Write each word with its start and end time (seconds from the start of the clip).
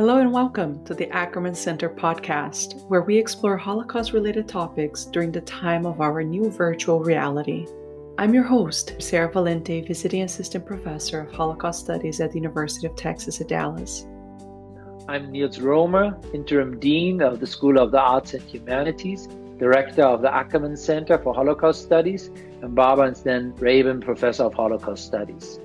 Hello 0.00 0.16
and 0.16 0.32
welcome 0.32 0.82
to 0.86 0.94
the 0.94 1.10
Ackerman 1.10 1.54
Center 1.54 1.90
podcast, 1.90 2.86
where 2.88 3.02
we 3.02 3.18
explore 3.18 3.58
Holocaust 3.58 4.14
related 4.14 4.48
topics 4.48 5.04
during 5.04 5.30
the 5.30 5.42
time 5.42 5.84
of 5.84 6.00
our 6.00 6.22
new 6.22 6.48
virtual 6.48 7.00
reality. 7.00 7.66
I'm 8.16 8.32
your 8.32 8.44
host, 8.44 8.94
Sarah 8.98 9.30
Valente, 9.30 9.86
Visiting 9.86 10.22
Assistant 10.22 10.64
Professor 10.64 11.20
of 11.20 11.32
Holocaust 11.34 11.80
Studies 11.80 12.18
at 12.22 12.30
the 12.30 12.38
University 12.38 12.86
of 12.86 12.96
Texas 12.96 13.42
at 13.42 13.48
Dallas. 13.48 14.06
I'm 15.06 15.30
Nils 15.30 15.60
Roemer, 15.60 16.18
Interim 16.32 16.80
Dean 16.80 17.20
of 17.20 17.38
the 17.38 17.46
School 17.46 17.78
of 17.78 17.90
the 17.90 18.00
Arts 18.00 18.32
and 18.32 18.42
Humanities, 18.44 19.28
Director 19.58 20.04
of 20.04 20.22
the 20.22 20.34
Ackerman 20.34 20.78
Center 20.78 21.18
for 21.18 21.34
Holocaust 21.34 21.82
Studies, 21.82 22.28
and 22.62 22.74
Barbara 22.74 23.14
Sten 23.14 23.54
Rabin, 23.56 24.00
Professor 24.00 24.44
of 24.44 24.54
Holocaust 24.54 25.04
Studies. 25.04 25.60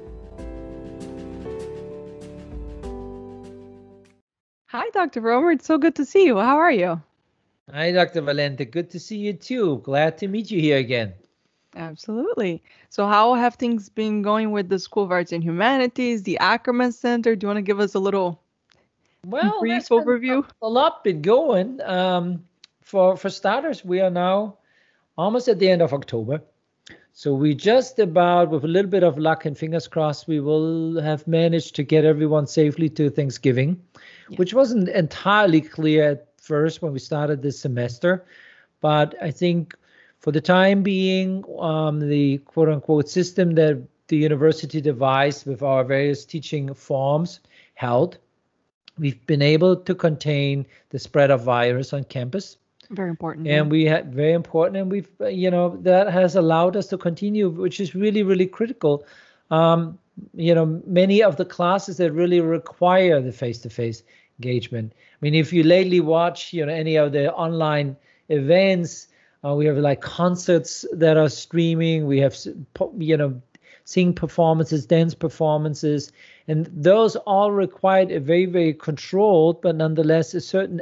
Dr. 4.96 5.20
Roemer. 5.20 5.52
It's 5.52 5.66
so 5.66 5.78
good 5.78 5.96
to 5.96 6.06
see 6.06 6.26
you. 6.26 6.38
How 6.40 6.58
are 6.58 6.72
you? 6.72 7.02
Hi, 7.72 7.92
Dr. 7.92 8.22
Valente. 8.22 8.70
Good 8.70 8.90
to 8.92 9.00
see 9.00 9.18
you 9.18 9.34
too. 9.34 9.82
Glad 9.84 10.18
to 10.20 10.28
meet 10.28 10.50
you 10.50 10.62
here 10.62 10.78
again. 10.78 11.14
Absolutely. 11.76 12.64
So, 12.90 13.06
how 13.06 13.34
have 13.34 13.56
things 13.56 13.90
been 13.90 14.22
going 14.22 14.52
with 14.52 14.70
the 14.70 14.80
School 14.80 15.04
of 15.04 15.12
Arts 15.12 15.34
and 15.34 15.44
Humanities, 15.44 16.24
the 16.24 16.38
Ackerman 16.38 16.94
Center? 16.94 17.36
Do 17.36 17.44
you 17.44 17.50
want 17.50 17.58
to 17.58 17.62
give 17.62 17.82
us 17.82 17.94
a 17.94 18.00
little 18.00 18.40
well, 19.26 19.60
brief 19.60 19.90
overview? 19.90 20.48
A, 20.62 20.66
a 20.66 20.70
lot 20.70 21.04
been 21.04 21.22
going. 21.22 21.82
Um, 21.82 22.46
for 22.82 23.18
for 23.18 23.30
starters, 23.30 23.84
we 23.84 24.00
are 24.00 24.10
now 24.10 24.58
almost 25.18 25.50
at 25.50 25.60
the 25.60 25.70
end 25.70 25.82
of 25.82 25.94
October. 25.94 26.42
So 27.18 27.34
we 27.34 27.56
just 27.56 27.98
about, 27.98 28.50
with 28.50 28.66
a 28.66 28.68
little 28.68 28.92
bit 28.92 29.02
of 29.02 29.18
luck 29.18 29.46
and 29.46 29.58
fingers 29.58 29.88
crossed, 29.88 30.28
we 30.28 30.42
will 30.42 31.00
have 31.00 31.26
managed 31.26 31.74
to 31.76 31.84
get 31.84 32.04
everyone 32.04 32.46
safely 32.46 32.90
to 32.90 33.10
Thanksgiving, 33.10 33.82
yeah. 34.30 34.36
which 34.36 34.54
wasn't 34.54 34.90
entirely 34.90 35.62
clear 35.62 36.12
at 36.12 36.28
first 36.36 36.82
when 36.82 36.92
we 36.92 37.00
started 37.00 37.42
this 37.42 37.58
semester. 37.58 38.26
But 38.82 39.16
I 39.22 39.32
think 39.32 39.76
for 40.20 40.34
the 40.34 40.42
time 40.42 40.84
being, 40.84 41.46
um, 41.58 42.02
the 42.02 42.40
quote 42.40 42.68
unquote 42.68 43.08
system 43.08 43.56
that 43.56 43.82
the 44.10 44.18
university 44.18 44.82
devised 44.82 45.46
with 45.46 45.64
our 45.64 45.86
various 45.86 46.26
teaching 46.26 46.74
forms 46.74 47.40
held, 47.76 48.18
we've 49.00 49.26
been 49.26 49.42
able 49.42 49.78
to 49.78 49.96
contain 49.96 50.66
the 50.90 51.00
spread 51.00 51.32
of 51.32 51.46
virus 51.46 51.94
on 51.94 52.04
campus. 52.04 52.58
Very 52.90 53.10
important. 53.10 53.48
And 53.48 53.68
yeah. 53.68 53.72
we 53.72 53.86
had 53.86 54.14
very 54.14 54.34
important, 54.34 54.78
and 54.78 54.92
we've 54.92 55.10
you 55.30 55.50
know 55.50 55.78
that 55.78 56.12
has 56.12 56.36
allowed 56.36 56.76
us 56.76 56.88
to 56.88 56.98
continue, 56.98 57.50
which 57.50 57.80
is 57.80 57.96
really 57.96 58.24
really 58.24 58.48
critical. 58.48 59.06
Um, 59.52 59.98
you 60.34 60.56
know, 60.56 60.82
many 60.86 61.22
of 61.24 61.38
the 61.38 61.46
classes 61.46 61.98
that 61.98 62.12
really 62.14 62.40
require 62.40 63.22
the 63.22 63.34
face-to-face 63.34 64.02
engagement. 64.40 64.94
I 64.96 65.18
mean, 65.22 65.36
if 65.36 65.52
you 65.52 65.64
lately 65.64 66.00
watch 66.00 66.54
you 66.54 66.66
know 66.66 66.74
any 66.74 66.96
of 66.96 67.12
the 67.12 67.34
online 67.34 67.96
events, 68.30 69.08
uh, 69.44 69.54
we 69.54 69.66
have 69.66 69.78
like 69.78 70.02
concerts 70.02 70.86
that 70.92 71.18
are 71.18 71.30
streaming. 71.30 72.08
We 72.08 72.20
have, 72.20 72.36
you 72.98 73.18
know, 73.18 73.42
sing 73.84 74.14
performances, 74.14 74.86
dance 74.86 75.14
performances, 75.14 76.12
and 76.48 76.70
those 76.74 77.16
all 77.16 77.52
required 77.52 78.12
a 78.12 78.20
very, 78.20 78.46
very 78.46 78.74
controlled, 78.74 79.62
but 79.62 79.76
nonetheless 79.76 80.34
a 80.34 80.42
certain 80.42 80.82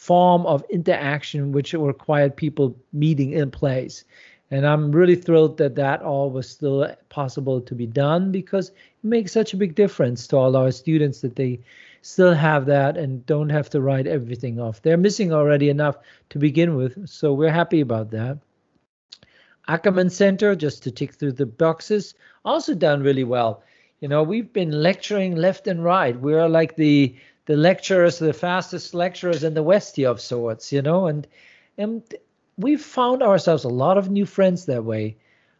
form 0.00 0.46
of 0.46 0.64
interaction 0.70 1.52
which 1.52 1.74
required 1.74 2.34
people 2.34 2.74
meeting 2.90 3.32
in 3.32 3.50
place. 3.50 4.02
And 4.50 4.66
I'm 4.66 4.90
really 4.92 5.14
thrilled 5.14 5.58
that 5.58 5.74
that 5.74 6.00
all 6.00 6.30
was 6.30 6.48
still 6.48 6.90
possible 7.10 7.60
to 7.60 7.74
be 7.74 7.86
done 7.86 8.32
because 8.32 8.70
it 8.70 8.74
makes 9.02 9.30
such 9.30 9.52
a 9.52 9.58
big 9.58 9.74
difference 9.74 10.26
to 10.28 10.38
all 10.38 10.56
our 10.56 10.70
students 10.70 11.20
that 11.20 11.36
they 11.36 11.60
still 12.00 12.32
have 12.32 12.64
that 12.64 12.96
and 12.96 13.26
don't 13.26 13.50
have 13.50 13.68
to 13.70 13.82
write 13.82 14.06
everything 14.06 14.58
off. 14.58 14.80
They're 14.80 14.96
missing 14.96 15.34
already 15.34 15.68
enough 15.68 15.98
to 16.30 16.38
begin 16.38 16.76
with, 16.76 17.06
so 17.06 17.34
we're 17.34 17.52
happy 17.52 17.82
about 17.82 18.10
that. 18.12 18.38
Ackerman 19.68 20.08
Center, 20.08 20.56
just 20.56 20.82
to 20.84 20.90
tick 20.90 21.12
through 21.12 21.32
the 21.32 21.44
boxes, 21.44 22.14
also 22.42 22.74
done 22.74 23.02
really 23.02 23.24
well. 23.24 23.62
You 24.00 24.08
know, 24.08 24.22
we've 24.22 24.50
been 24.50 24.82
lecturing 24.82 25.36
left 25.36 25.66
and 25.66 25.84
right. 25.84 26.18
We're 26.18 26.48
like 26.48 26.76
the 26.76 27.14
the 27.50 27.56
lecturers, 27.56 28.20
the 28.20 28.32
fastest 28.32 28.94
lecturers 28.94 29.42
in 29.42 29.54
the 29.54 29.62
West 29.64 29.96
here 29.96 30.08
of 30.08 30.20
sorts, 30.20 30.72
you 30.72 30.80
know, 30.80 31.08
and 31.08 31.26
and 31.76 32.00
we've 32.56 32.80
found 32.80 33.24
ourselves 33.24 33.64
a 33.64 33.68
lot 33.68 33.98
of 33.98 34.08
new 34.08 34.24
friends 34.24 34.66
that 34.66 34.84
way. 34.84 35.16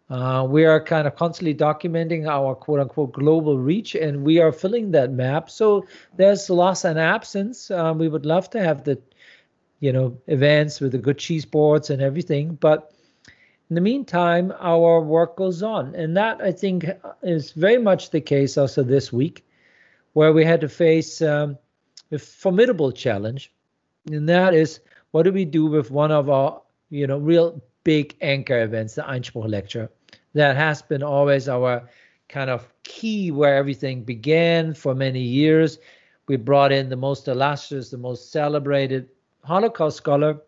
Uh, 0.09 0.47
we 0.49 0.65
are 0.65 0.81
kind 0.81 1.09
of 1.09 1.17
constantly 1.17 1.53
documenting 1.53 2.29
our 2.29 2.55
quote 2.55 2.79
unquote 2.79 3.11
global 3.11 3.59
reach 3.59 3.97
and 3.97 4.23
we 4.23 4.39
are 4.39 4.53
filling 4.53 4.93
that 4.93 5.11
map. 5.11 5.51
So 5.51 5.85
there's 6.17 6.49
loss 6.49 6.85
and 6.85 6.97
absence. 6.97 7.73
Um, 7.73 7.99
we 7.99 8.07
would 8.07 8.25
love 8.25 8.49
to 8.51 8.63
have 8.63 8.85
the, 8.85 8.97
you 9.81 9.93
know, 9.93 10.17
events 10.29 10.81
with 10.81 10.93
the 10.93 10.99
good 10.99 11.19
cheese 11.19 11.45
boards 11.45 11.91
and 11.91 12.01
everything. 12.01 12.55
But 12.55 12.95
in 13.69 13.75
the 13.75 13.81
meantime, 13.81 14.55
our 14.61 15.01
work 15.01 15.35
goes 15.35 15.61
on. 15.61 15.97
And 15.97 16.17
that 16.17 16.41
I 16.41 16.53
think 16.53 16.89
is 17.25 17.51
very 17.51 17.79
much 17.79 18.11
the 18.11 18.21
case 18.21 18.57
also 18.57 18.85
this 18.85 19.13
week, 19.13 19.45
where 20.13 20.33
we 20.33 20.45
had 20.45 20.61
to 20.61 20.69
face 20.69 21.21
um, 21.21 21.59
a 22.13 22.19
formidable 22.19 22.93
challenge. 22.93 23.53
And 24.11 24.29
that 24.29 24.55
is 24.55 24.81
what 25.11 25.25
do 25.25 25.33
we 25.33 25.45
do 25.45 25.67
with 25.67 25.91
one 25.91 26.11
of 26.11 26.31
our, 26.31 26.63
you 26.91 27.07
know, 27.07 27.19
real 27.19 27.61
big 27.85 28.17
anchor 28.21 28.63
events, 28.63 28.95
the 28.95 29.03
Einspruch 29.03 29.49
lecture 29.49 29.91
that 30.35 30.57
has 30.57 30.83
been 30.83 31.03
always 31.03 31.49
our 31.49 31.89
kind 32.29 32.51
of 32.51 32.69
key 32.85 33.31
where 33.31 33.57
everything 33.57 34.05
began 34.05 34.75
for 34.75 34.95
many 34.95 35.21
years. 35.21 35.79
We 36.29 36.37
brought 36.37 36.73
in 36.73 36.89
the 36.89 36.97
most 36.97 37.27
illustrious, 37.27 37.91
the 37.91 37.99
most 37.99 38.31
celebrated 38.31 39.09
Holocaust 39.43 39.97
scholar 39.97 40.41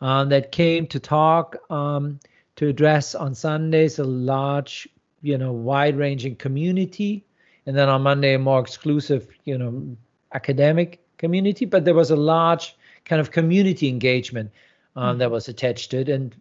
um, 0.00 0.28
that 0.30 0.52
came 0.52 0.86
to 0.86 0.98
talk, 0.98 1.56
um, 1.70 2.18
to 2.56 2.68
address 2.68 3.14
on 3.14 3.34
Sundays 3.34 3.98
a 3.98 4.04
large, 4.04 4.88
you 5.22 5.36
know, 5.36 5.52
wide-ranging 5.52 6.36
community, 6.36 7.24
and 7.66 7.76
then 7.76 7.88
on 7.88 8.02
Monday 8.02 8.34
a 8.34 8.38
more 8.38 8.60
exclusive, 8.60 9.28
you 9.44 9.58
know, 9.58 9.96
academic 10.34 11.00
community. 11.18 11.64
But 11.64 11.84
there 11.84 11.94
was 11.94 12.10
a 12.10 12.16
large 12.16 12.76
kind 13.04 13.20
of 13.20 13.30
community 13.30 13.88
engagement 13.88 14.50
um, 14.96 15.04
mm-hmm. 15.04 15.18
that 15.18 15.30
was 15.30 15.48
attached 15.48 15.90
to 15.92 15.98
it, 15.98 16.08
and 16.08 16.34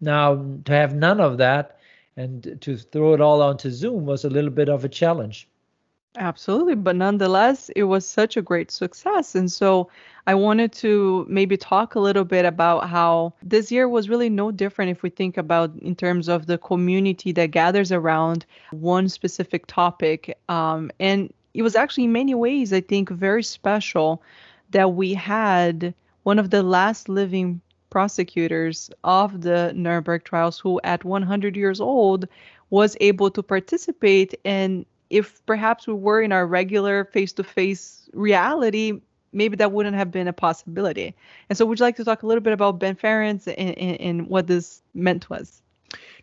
now, 0.00 0.42
to 0.64 0.72
have 0.72 0.94
none 0.94 1.20
of 1.20 1.38
that 1.38 1.78
and 2.16 2.58
to 2.60 2.76
throw 2.76 3.14
it 3.14 3.20
all 3.20 3.42
onto 3.42 3.70
Zoom 3.70 4.06
was 4.06 4.24
a 4.24 4.30
little 4.30 4.50
bit 4.50 4.68
of 4.68 4.84
a 4.84 4.88
challenge. 4.88 5.48
Absolutely. 6.16 6.74
But 6.74 6.96
nonetheless, 6.96 7.70
it 7.76 7.84
was 7.84 8.04
such 8.04 8.36
a 8.36 8.42
great 8.42 8.70
success. 8.72 9.36
And 9.36 9.50
so 9.50 9.88
I 10.26 10.34
wanted 10.34 10.72
to 10.72 11.24
maybe 11.28 11.56
talk 11.56 11.94
a 11.94 12.00
little 12.00 12.24
bit 12.24 12.44
about 12.44 12.88
how 12.88 13.34
this 13.44 13.70
year 13.70 13.88
was 13.88 14.08
really 14.08 14.28
no 14.28 14.50
different 14.50 14.90
if 14.90 15.04
we 15.04 15.10
think 15.10 15.36
about 15.36 15.70
in 15.76 15.94
terms 15.94 16.28
of 16.28 16.46
the 16.46 16.58
community 16.58 17.30
that 17.32 17.52
gathers 17.52 17.92
around 17.92 18.44
one 18.72 19.08
specific 19.08 19.66
topic. 19.66 20.36
Um, 20.48 20.90
and 20.98 21.32
it 21.54 21.62
was 21.62 21.76
actually 21.76 22.04
in 22.04 22.12
many 22.12 22.34
ways, 22.34 22.72
I 22.72 22.80
think, 22.80 23.10
very 23.10 23.42
special 23.42 24.22
that 24.70 24.94
we 24.94 25.14
had 25.14 25.94
one 26.22 26.38
of 26.38 26.50
the 26.50 26.62
last 26.62 27.08
living 27.08 27.60
prosecutors 27.90 28.90
of 29.02 29.42
the 29.42 29.72
Nuremberg 29.74 30.24
trials 30.24 30.58
who, 30.58 30.80
at 30.84 31.04
100 31.04 31.56
years 31.56 31.80
old, 31.80 32.28
was 32.70 32.96
able 33.00 33.30
to 33.32 33.42
participate. 33.42 34.34
And 34.44 34.86
if 35.10 35.44
perhaps 35.46 35.86
we 35.86 35.94
were 35.94 36.22
in 36.22 36.32
our 36.32 36.46
regular 36.46 37.04
face 37.04 37.32
to 37.34 37.44
face 37.44 38.08
reality, 38.12 39.00
maybe 39.32 39.56
that 39.56 39.72
wouldn't 39.72 39.96
have 39.96 40.10
been 40.10 40.28
a 40.28 40.32
possibility. 40.32 41.14
And 41.48 41.58
so, 41.58 41.66
would 41.66 41.80
you 41.80 41.84
like 41.84 41.96
to 41.96 42.04
talk 42.04 42.22
a 42.22 42.26
little 42.26 42.42
bit 42.42 42.52
about 42.52 42.78
Ben 42.78 42.94
Ferencz 42.94 43.46
and, 43.46 43.76
and, 43.76 44.00
and 44.00 44.28
what 44.28 44.46
this 44.46 44.82
meant 44.94 45.22
to 45.24 45.34
us? 45.34 45.60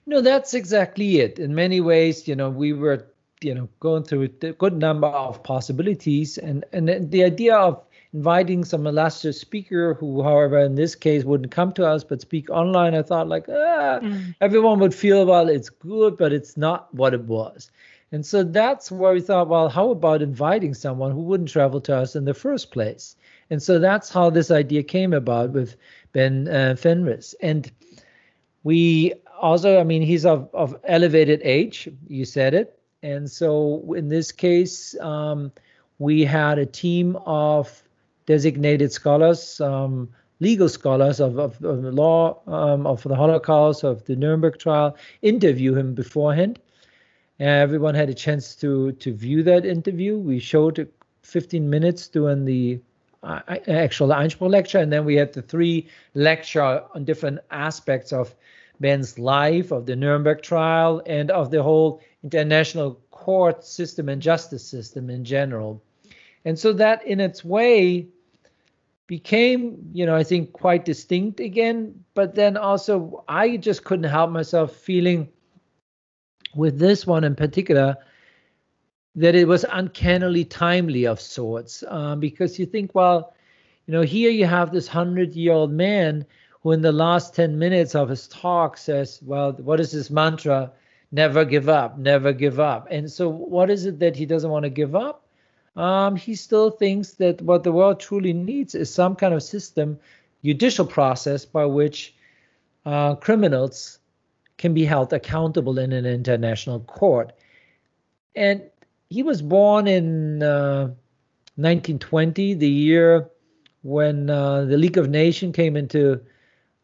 No, 0.06 0.22
that's 0.22 0.54
exactly 0.54 1.20
it. 1.20 1.38
In 1.38 1.54
many 1.54 1.82
ways, 1.82 2.30
you 2.30 2.36
know, 2.36 2.50
we 2.50 2.72
were, 2.72 3.06
you 3.42 3.54
know, 3.54 3.70
going 3.80 4.04
through 4.04 4.30
a 4.42 4.54
good 4.54 4.78
number 4.78 5.08
of 5.08 5.44
possibilities, 5.44 6.38
and 6.38 6.66
and 6.74 7.12
the 7.12 7.24
idea 7.24 7.56
of 7.56 7.84
inviting 8.14 8.64
some 8.64 8.88
illustrious 8.88 9.40
speaker 9.40 9.94
who, 9.94 10.24
however, 10.24 10.60
in 10.60 10.76
this 10.76 10.96
case 10.96 11.24
wouldn't 11.24 11.52
come 11.52 11.74
to 11.74 11.86
us 11.86 12.04
but 12.04 12.22
speak 12.22 12.50
online, 12.50 12.96
I 12.96 13.02
thought 13.02 13.28
like, 13.28 13.46
ah, 13.50 14.00
mm. 14.02 14.36
everyone 14.42 14.80
would 14.80 14.96
feel, 14.96 15.26
well, 15.26 15.50
it's 15.50 15.70
good, 15.70 16.18
but 16.18 16.32
it's 16.34 16.58
not 16.58 16.94
what 16.94 17.14
it 17.14 17.24
was. 17.26 17.70
And 18.12 18.26
so 18.26 18.44
that's 18.44 18.90
where 18.90 19.14
we 19.14 19.20
thought, 19.20 19.50
well, 19.50 19.68
how 19.68 19.92
about 19.92 20.22
inviting 20.22 20.74
someone 20.74 21.12
who 21.12 21.22
wouldn't 21.22 21.50
travel 21.50 21.82
to 21.82 21.96
us 21.96 22.16
in 22.16 22.24
the 22.24 22.34
first 22.34 22.72
place? 22.72 23.18
And 23.50 23.62
so 23.62 23.80
that's 23.80 24.10
how 24.10 24.30
this 24.30 24.50
idea 24.50 24.84
came 24.84 25.14
about 25.14 25.52
with 25.52 25.76
Ben 26.14 26.48
uh, 26.48 26.76
Ferencz. 26.78 27.36
And 27.42 27.70
we 28.64 29.14
also, 29.40 29.80
I 29.80 29.84
mean, 29.84 30.02
he's 30.02 30.26
of, 30.26 30.50
of 30.54 30.76
elevated 30.86 31.42
age, 31.44 31.90
you 32.08 32.24
said 32.24 32.54
it. 32.54 32.77
And 33.04 33.30
so 33.30 33.94
in 33.94 34.10
this 34.10 34.32
case, 34.32 35.00
um, 35.00 35.52
we 36.00 36.26
had 36.26 36.58
a 36.60 36.66
team 36.66 37.16
of 37.26 37.84
designated 38.26 38.92
scholars, 38.92 39.62
um, 39.62 40.10
legal 40.40 40.70
scholars 40.70 41.20
of, 41.20 41.38
of, 41.38 41.64
of 41.64 41.82
the 41.82 41.92
law, 41.92 42.40
um, 42.48 42.86
of 42.86 43.04
the 43.04 43.16
Holocaust, 43.16 43.84
of 43.84 44.04
the 44.06 44.16
Nuremberg 44.16 44.60
trial, 44.60 44.96
interview 45.22 45.74
him 45.76 45.94
beforehand. 45.94 46.60
everyone 47.40 47.96
had 47.96 48.10
a 48.10 48.14
chance 48.14 48.56
to 48.56 48.92
to 48.94 49.14
view 49.14 49.44
that 49.44 49.66
interview. 49.66 50.18
We 50.18 50.40
showed 50.40 50.90
15 51.22 51.70
minutes 51.70 52.08
during 52.08 52.46
the 52.46 52.80
uh, 53.24 53.42
actual 53.68 54.10
Einspruch 54.10 54.50
lecture, 54.50 54.80
and 54.80 54.92
then 54.92 55.06
we 55.06 55.16
had 55.16 55.34
the 55.34 55.42
three 55.42 55.88
lecture 56.14 56.84
on 56.94 57.06
different 57.06 57.40
aspects 57.52 58.14
of 58.14 58.34
Ben's 58.80 59.18
life, 59.18 59.72
of 59.72 59.86
the 59.86 59.96
Nuremberg 59.96 60.42
trial, 60.42 61.02
and 61.06 61.32
of 61.32 61.52
the 61.52 61.64
whole 61.64 62.02
international 62.34 63.00
court 63.12 63.64
system 63.64 64.10
and 64.10 64.22
justice 64.22 64.66
system 64.66 65.10
in 65.10 65.24
general. 65.24 65.82
And 66.46 66.58
so 66.58 66.74
that, 66.74 67.06
in 67.06 67.20
its 67.20 67.44
way, 67.44 68.08
became, 69.08 69.90
you 69.94 70.06
know, 70.06 70.16
I 70.16 70.24
think 70.24 70.54
quite 70.54 70.86
distinct 70.86 71.40
again. 71.40 72.04
But 72.14 72.36
then 72.36 72.58
also, 72.58 73.24
I 73.28 73.58
just 73.58 73.84
couldn't 73.84 74.10
help 74.10 74.32
myself 74.32 74.76
feeling 74.76 75.30
with 76.56 76.80
this 76.80 77.06
one 77.06 77.24
in 77.24 77.36
particular 77.36 77.98
that 79.16 79.36
it 79.36 79.48
was 79.48 79.66
uncannily 79.72 80.46
timely 80.46 81.06
of 81.06 81.20
sorts 81.20 81.84
um, 81.88 82.20
because 82.20 82.60
you 82.60 82.66
think 82.66 82.94
well 82.94 83.34
you 83.86 83.92
know 83.92 84.02
here 84.02 84.30
you 84.30 84.46
have 84.46 84.72
this 84.72 84.88
100 84.88 85.36
year 85.36 85.54
old 85.54 85.72
man 85.72 86.26
who 86.62 86.72
in 86.72 86.82
the 86.82 86.92
last 86.92 87.36
10 87.36 87.58
minutes 87.58 87.96
of 87.96 88.10
his 88.10 88.28
talk 88.28 88.78
says 88.78 89.20
well 89.24 89.54
what 89.54 89.80
is 89.80 89.92
this 89.92 90.10
mantra 90.10 90.72
never 91.12 91.46
give 91.46 91.70
up 91.70 91.98
never 91.98 92.34
give 92.34 92.60
up. 92.60 92.88
And 92.92 93.12
so 93.12 93.30
what 93.30 93.70
is 93.70 93.86
it 93.86 94.00
that 94.00 94.16
he 94.16 94.26
doesn't 94.26 94.50
want 94.50 94.64
to 94.64 94.70
give 94.70 94.96
up? 94.96 95.26
Um, 95.76 96.16
he 96.16 96.36
still 96.36 96.72
thinks 96.72 97.12
that 97.14 97.42
what 97.42 97.64
the 97.64 97.72
world 97.72 98.00
truly 98.00 98.34
needs 98.34 98.74
is 98.74 98.94
some 98.94 99.16
kind 99.16 99.34
of 99.34 99.44
system 99.44 100.00
judicial 100.44 100.86
process 100.86 101.46
by 101.46 101.66
which 101.66 102.16
uh, 102.86 103.16
criminals 103.16 104.00
can 104.58 104.74
be 104.74 104.86
held 104.86 105.14
accountable 105.14 105.78
in 105.78 105.92
an 105.92 106.06
international 106.06 106.80
court. 106.82 107.34
And 108.36 108.64
he 109.10 109.24
was 109.24 109.42
born 109.42 109.88
in 109.88 110.42
uh, 110.42 110.88
1920, 111.56 112.54
the 112.56 112.70
year 112.70 113.30
when 113.84 114.30
uh, 114.30 114.66
the 114.66 114.78
League 114.78 114.98
of 114.98 115.10
Nations 115.10 115.56
came 115.56 115.76
into 115.76 116.22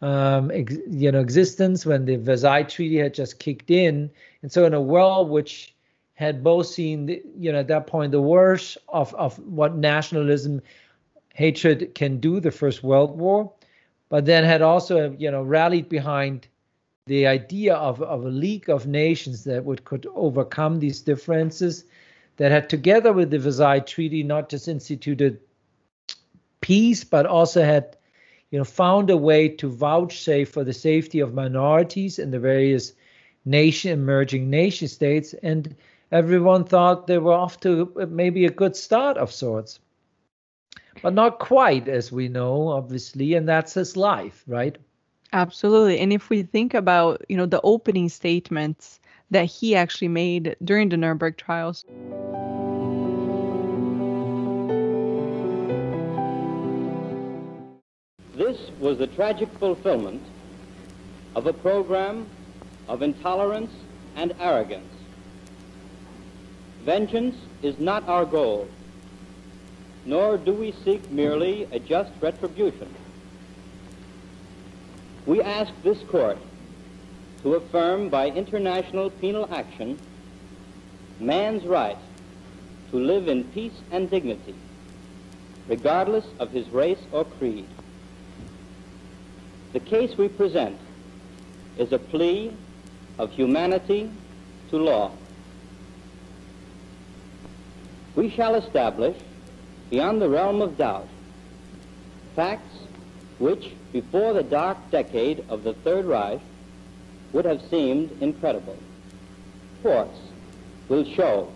um, 0.03 0.51
ex- 0.51 0.77
you 0.89 1.11
know 1.11 1.19
existence, 1.19 1.85
when 1.85 2.05
the 2.05 2.17
Versailles 2.17 2.63
Treaty 2.63 2.97
had 2.97 3.13
just 3.13 3.39
kicked 3.39 3.71
in, 3.71 4.11
and 4.41 4.51
so 4.51 4.65
in 4.65 4.73
a 4.73 4.81
world 4.81 5.29
which 5.29 5.73
had 6.15 6.43
both 6.43 6.67
seen, 6.67 7.07
the, 7.07 7.21
you 7.37 7.51
know, 7.51 7.59
at 7.59 7.67
that 7.69 7.87
point 7.87 8.11
the 8.11 8.21
worst 8.21 8.77
of 8.89 9.15
of 9.15 9.39
what 9.39 9.75
nationalism, 9.75 10.61
hatred 11.33 11.95
can 11.95 12.19
do, 12.19 12.39
the 12.39 12.51
First 12.51 12.83
World 12.83 13.17
War, 13.17 13.53
but 14.09 14.25
then 14.25 14.43
had 14.43 14.61
also 14.61 15.15
you 15.17 15.31
know 15.31 15.41
rallied 15.41 15.87
behind 15.87 16.47
the 17.05 17.27
idea 17.27 17.75
of, 17.75 18.01
of 18.01 18.25
a 18.25 18.29
league 18.29 18.69
of 18.69 18.87
nations 18.87 19.43
that 19.45 19.63
would 19.63 19.85
could 19.85 20.05
overcome 20.15 20.79
these 20.79 21.01
differences 21.01 21.85
that 22.37 22.51
had, 22.51 22.69
together 22.69 23.13
with 23.13 23.29
the 23.29 23.39
Versailles 23.39 23.79
Treaty, 23.79 24.23
not 24.23 24.49
just 24.49 24.67
instituted 24.67 25.39
peace, 26.61 27.03
but 27.03 27.25
also 27.25 27.63
had, 27.63 27.95
you 28.53 28.59
know, 28.59 28.63
found 28.63 29.09
a 29.09 29.17
way 29.17 29.49
to 29.49 29.67
vouchsafe 29.67 30.51
for 30.51 30.63
the 30.63 30.73
safety 30.73 31.21
of 31.21 31.33
minorities 31.33 32.19
in 32.19 32.29
the 32.29 32.37
various 32.37 32.93
nation 33.45 33.89
emerging 33.89 34.47
nation 34.47 34.87
states, 34.87 35.33
and 35.41 35.75
everyone 36.11 36.63
thought 36.63 37.07
they 37.07 37.17
were 37.17 37.33
off 37.33 37.59
to 37.61 37.91
maybe 38.11 38.45
a 38.45 38.51
good 38.51 38.75
start 38.75 39.17
of 39.17 39.31
sorts. 39.31 39.79
But 41.01 41.15
not 41.15 41.39
quite, 41.39 41.87
as 41.87 42.11
we 42.11 42.27
know, 42.27 42.67
obviously, 42.67 43.33
and 43.33 43.49
that's 43.49 43.73
his 43.73 43.97
life, 43.97 44.43
right? 44.45 44.77
Absolutely. 45.33 45.97
And 45.97 46.13
if 46.13 46.29
we 46.29 46.43
think 46.43 46.75
about, 46.75 47.25
you 47.27 47.37
know, 47.37 47.47
the 47.47 47.61
opening 47.63 48.07
statements 48.07 48.99
that 49.31 49.45
he 49.45 49.75
actually 49.75 50.09
made 50.09 50.55
during 50.63 50.89
the 50.89 50.97
Nuremberg 50.97 51.37
trials. 51.37 51.85
This 58.35 58.57
was 58.79 58.97
the 58.97 59.07
tragic 59.07 59.49
fulfillment 59.59 60.23
of 61.35 61.45
a 61.45 61.53
program 61.53 62.25
of 62.87 63.03
intolerance 63.03 63.71
and 64.15 64.33
arrogance. 64.39 64.91
Vengeance 66.83 67.35
is 67.61 67.77
not 67.79 68.07
our 68.09 68.25
goal, 68.25 68.67
nor 70.05 70.37
do 70.37 70.51
we 70.51 70.73
seek 70.83 71.11
merely 71.11 71.63
a 71.71 71.79
just 71.79 72.11
retribution. 72.21 72.93
We 75.27 75.41
ask 75.41 75.71
this 75.83 76.01
court 76.09 76.39
to 77.43 77.53
affirm 77.53 78.09
by 78.09 78.29
international 78.29 79.11
penal 79.11 79.47
action 79.53 79.99
man's 81.19 81.65
right 81.65 81.97
to 82.89 82.97
live 82.97 83.27
in 83.27 83.43
peace 83.45 83.79
and 83.91 84.09
dignity, 84.09 84.55
regardless 85.67 86.25
of 86.39 86.51
his 86.51 86.67
race 86.69 86.99
or 87.11 87.25
creed. 87.25 87.67
The 89.73 89.79
case 89.79 90.15
we 90.17 90.27
present 90.27 90.77
is 91.77 91.91
a 91.91 91.99
plea 91.99 92.53
of 93.17 93.31
humanity 93.31 94.11
to 94.69 94.77
law. 94.77 95.11
We 98.15 98.29
shall 98.29 98.53
establish, 98.53 99.17
beyond 99.89 100.21
the 100.21 100.29
realm 100.29 100.61
of 100.61 100.77
doubt, 100.77 101.07
facts 102.35 102.77
which, 103.39 103.71
before 103.91 104.33
the 104.33 104.43
dark 104.43 104.77
decade 104.91 105.43
of 105.49 105.63
the 105.63 105.73
Third 105.73 106.05
Reich, 106.05 106.39
would 107.31 107.45
have 107.45 107.61
seemed 107.69 108.21
incredible. 108.21 108.77
Courts 109.81 110.19
will 110.87 111.03
show 111.03 111.51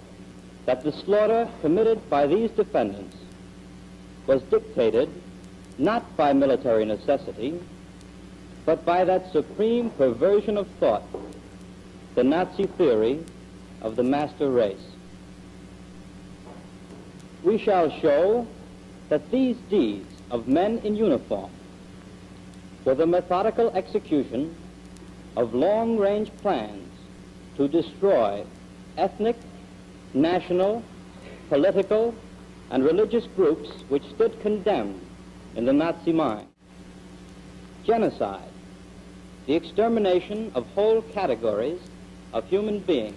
that 0.65 0.83
the 0.83 0.91
slaughter 0.91 1.47
committed 1.61 2.09
by 2.09 2.25
these 2.25 2.49
defendants 2.51 3.15
was 4.25 4.41
dictated 4.43 5.09
not 5.77 6.17
by 6.17 6.33
military 6.33 6.83
necessity, 6.83 7.59
but 8.67 8.83
by 8.83 9.05
that 9.05 9.31
supreme 9.31 9.89
perversion 9.91 10.57
of 10.57 10.67
thought, 10.77 11.03
the 12.15 12.23
Nazi 12.23 12.65
theory 12.65 13.23
of 13.81 13.95
the 13.95 14.03
master 14.03 14.51
race. 14.51 14.91
We 17.45 17.57
shall 17.59 17.89
show 18.01 18.45
that 19.07 19.31
these 19.31 19.55
deeds 19.69 20.13
of 20.31 20.49
men 20.49 20.79
in 20.79 20.97
uniform 20.97 21.49
were 22.83 22.93
the 22.93 23.07
methodical 23.07 23.69
execution 23.69 24.53
of 25.37 25.53
long-range 25.53 26.35
plans 26.41 26.91
to 27.55 27.69
destroy 27.69 28.43
ethnic, 28.97 29.37
national, 30.13 30.83
political, 31.47 32.13
and 32.69 32.83
religious 32.83 33.27
groups 33.27 33.69
which 33.87 34.03
stood 34.13 34.37
condemned 34.41 34.99
in 35.55 35.63
the 35.63 35.71
Nazi 35.71 36.11
mind. 36.11 36.49
Genocide, 37.85 38.49
the 39.47 39.55
extermination 39.55 40.51
of 40.55 40.67
whole 40.75 41.01
categories 41.01 41.79
of 42.33 42.45
human 42.49 42.79
beings, 42.79 43.15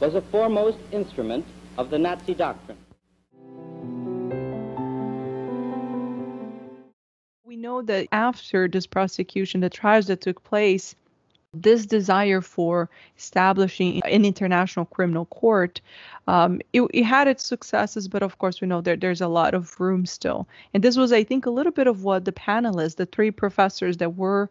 was 0.00 0.14
a 0.14 0.22
foremost 0.22 0.78
instrument 0.92 1.44
of 1.76 1.90
the 1.90 1.98
Nazi 1.98 2.34
doctrine. 2.34 2.78
We 7.44 7.56
know 7.56 7.82
that 7.82 8.08
after 8.12 8.66
this 8.66 8.86
prosecution, 8.86 9.60
the 9.60 9.68
trials 9.68 10.06
that 10.06 10.22
took 10.22 10.42
place, 10.42 10.94
this 11.54 11.86
desire 11.86 12.40
for 12.40 12.90
establishing 13.16 14.02
an 14.04 14.24
international 14.24 14.84
criminal 14.84 15.24
court, 15.26 15.80
um, 16.26 16.60
it, 16.72 16.82
it, 16.92 17.04
had 17.04 17.26
its 17.26 17.42
successes, 17.42 18.06
but 18.06 18.22
of 18.22 18.38
course 18.38 18.60
we 18.60 18.68
know 18.68 18.82
that 18.82 19.00
there's 19.00 19.22
a 19.22 19.28
lot 19.28 19.54
of 19.54 19.80
room 19.80 20.04
still. 20.04 20.46
And 20.74 20.82
this 20.82 20.96
was, 20.96 21.12
I 21.12 21.24
think, 21.24 21.46
a 21.46 21.50
little 21.50 21.72
bit 21.72 21.86
of 21.86 22.04
what 22.04 22.26
the 22.26 22.32
panelists, 22.32 22.96
the 22.96 23.06
three 23.06 23.30
professors 23.30 23.96
that 23.96 24.16
were 24.16 24.50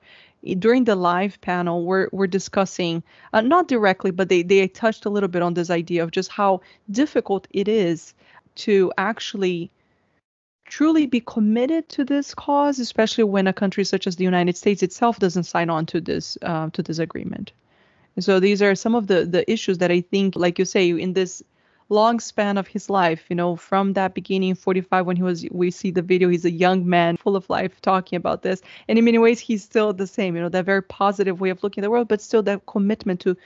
during 0.57 0.85
the 0.85 0.95
live 0.95 1.39
panel, 1.41 1.85
were 1.85 2.09
were 2.11 2.27
discussing, 2.27 3.03
uh, 3.33 3.41
not 3.41 3.67
directly, 3.67 4.11
but 4.11 4.29
they 4.29 4.41
they 4.41 4.67
touched 4.67 5.05
a 5.05 5.09
little 5.09 5.29
bit 5.29 5.41
on 5.41 5.53
this 5.53 5.69
idea 5.69 6.03
of 6.03 6.11
just 6.11 6.31
how 6.31 6.61
difficult 6.89 7.47
it 7.51 7.67
is 7.67 8.13
to 8.55 8.91
actually 8.97 9.69
truly 10.67 11.07
be 11.07 11.21
committed 11.21 11.89
to 11.89 12.05
this 12.05 12.35
cause, 12.35 12.79
especially 12.79 13.23
when 13.23 13.47
a 13.47 13.53
country 13.53 13.83
such 13.83 14.05
as 14.05 14.15
the 14.15 14.23
United 14.23 14.55
States 14.55 14.83
itself 14.83 15.19
doesn't 15.19 15.43
sign 15.43 15.69
on 15.69 15.85
to 15.87 15.99
this 15.99 16.37
uh, 16.41 16.69
to 16.71 16.83
this 16.83 16.99
agreement. 16.99 17.51
So 18.19 18.39
these 18.39 18.61
are 18.61 18.75
some 18.75 18.95
of 18.95 19.07
the 19.07 19.25
the 19.25 19.49
issues 19.51 19.79
that 19.79 19.91
I 19.91 20.01
think, 20.01 20.35
like 20.35 20.59
you 20.59 20.65
say, 20.65 20.89
in 20.89 21.13
this 21.13 21.43
long 21.89 22.19
span 22.19 22.57
of 22.57 22.67
his 22.67 22.89
life, 22.89 23.25
you 23.29 23.35
know, 23.35 23.55
from 23.55 23.93
that 23.93 24.13
beginning, 24.13 24.55
45, 24.55 25.05
when 25.05 25.15
he 25.15 25.23
was, 25.23 25.45
we 25.51 25.71
see 25.71 25.91
the 25.91 26.01
video, 26.01 26.29
he's 26.29 26.43
a 26.45 26.51
young 26.51 26.87
man 26.87 27.15
full 27.15 27.35
of 27.35 27.49
life 27.49 27.79
talking 27.81 28.17
about 28.17 28.41
this. 28.41 28.61
And 28.87 28.99
in 28.99 29.05
many 29.05 29.17
ways, 29.17 29.39
he's 29.39 29.63
still 29.63 29.93
the 29.93 30.07
same, 30.07 30.35
you 30.35 30.41
know, 30.41 30.49
that 30.49 30.65
very 30.65 30.83
positive 30.83 31.39
way 31.39 31.49
of 31.49 31.63
looking 31.63 31.81
at 31.81 31.85
the 31.85 31.91
world, 31.91 32.09
but 32.09 32.21
still 32.21 32.43
that 32.43 32.65
commitment 32.65 33.21
to 33.21 33.37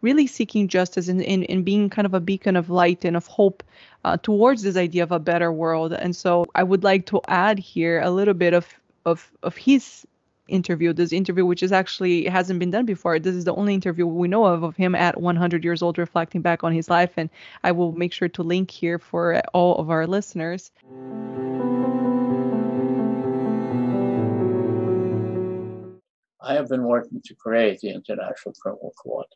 really 0.00 0.26
seeking 0.26 0.68
justice 0.68 1.08
and, 1.08 1.22
and, 1.22 1.48
and 1.48 1.64
being 1.64 1.88
kind 1.88 2.06
of 2.06 2.14
a 2.14 2.20
beacon 2.20 2.56
of 2.56 2.70
light 2.70 3.04
and 3.04 3.16
of 3.16 3.26
hope 3.26 3.62
uh, 4.04 4.16
towards 4.18 4.62
this 4.62 4.76
idea 4.76 5.02
of 5.02 5.12
a 5.12 5.18
better 5.18 5.52
world. 5.52 5.92
And 5.92 6.14
so 6.14 6.46
I 6.54 6.62
would 6.62 6.84
like 6.84 7.06
to 7.06 7.20
add 7.28 7.58
here 7.58 8.00
a 8.00 8.10
little 8.10 8.34
bit 8.34 8.54
of 8.54 8.66
of 9.04 9.30
of 9.42 9.56
his 9.56 10.06
interview, 10.48 10.92
this 10.92 11.12
interview 11.12 11.46
which 11.46 11.62
is 11.62 11.72
actually 11.72 12.26
hasn't 12.26 12.58
been 12.58 12.70
done 12.70 12.84
before. 12.84 13.18
This 13.18 13.34
is 13.34 13.44
the 13.44 13.54
only 13.54 13.74
interview 13.74 14.06
we 14.06 14.28
know 14.28 14.44
of 14.44 14.62
of 14.62 14.76
him 14.76 14.94
at 14.94 15.20
100 15.20 15.64
years 15.64 15.82
old, 15.82 15.98
reflecting 15.98 16.42
back 16.42 16.64
on 16.64 16.72
his 16.72 16.90
life, 16.90 17.12
and 17.16 17.30
I 17.64 17.72
will 17.72 17.92
make 17.92 18.12
sure 18.12 18.28
to 18.28 18.42
link 18.42 18.70
here 18.70 18.98
for 18.98 19.40
all 19.52 19.76
of 19.76 19.90
our 19.90 20.06
listeners. 20.06 20.70
I 26.44 26.54
have 26.54 26.68
been 26.68 26.82
working 26.82 27.22
to 27.24 27.34
create 27.36 27.80
the 27.80 27.90
International 27.90 28.52
Criminal 28.60 28.92
Court 29.00 29.28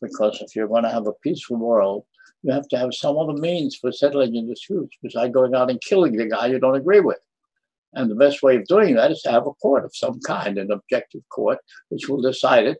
because 0.00 0.40
if 0.40 0.56
you're 0.56 0.66
going 0.66 0.82
to 0.82 0.90
have 0.90 1.06
a 1.06 1.12
peaceful 1.22 1.56
world, 1.56 2.04
you 2.42 2.52
have 2.52 2.68
to 2.68 2.78
have 2.78 2.92
some 2.92 3.16
other 3.16 3.34
means 3.34 3.76
for 3.76 3.92
settling 3.92 4.48
disputes 4.48 4.96
besides 5.02 5.32
going 5.32 5.54
out 5.54 5.70
and 5.70 5.80
killing 5.80 6.16
the 6.16 6.26
guy 6.26 6.46
you 6.46 6.58
don't 6.58 6.76
agree 6.76 7.00
with. 7.00 7.18
And 7.94 8.10
the 8.10 8.14
best 8.14 8.42
way 8.42 8.56
of 8.56 8.66
doing 8.66 8.94
that 8.96 9.10
is 9.10 9.22
to 9.22 9.30
have 9.30 9.46
a 9.46 9.52
court 9.52 9.84
of 9.84 9.94
some 9.94 10.18
kind, 10.20 10.58
an 10.58 10.72
objective 10.72 11.22
court, 11.28 11.58
which 11.90 12.08
will 12.08 12.22
decide 12.22 12.66
it. 12.66 12.78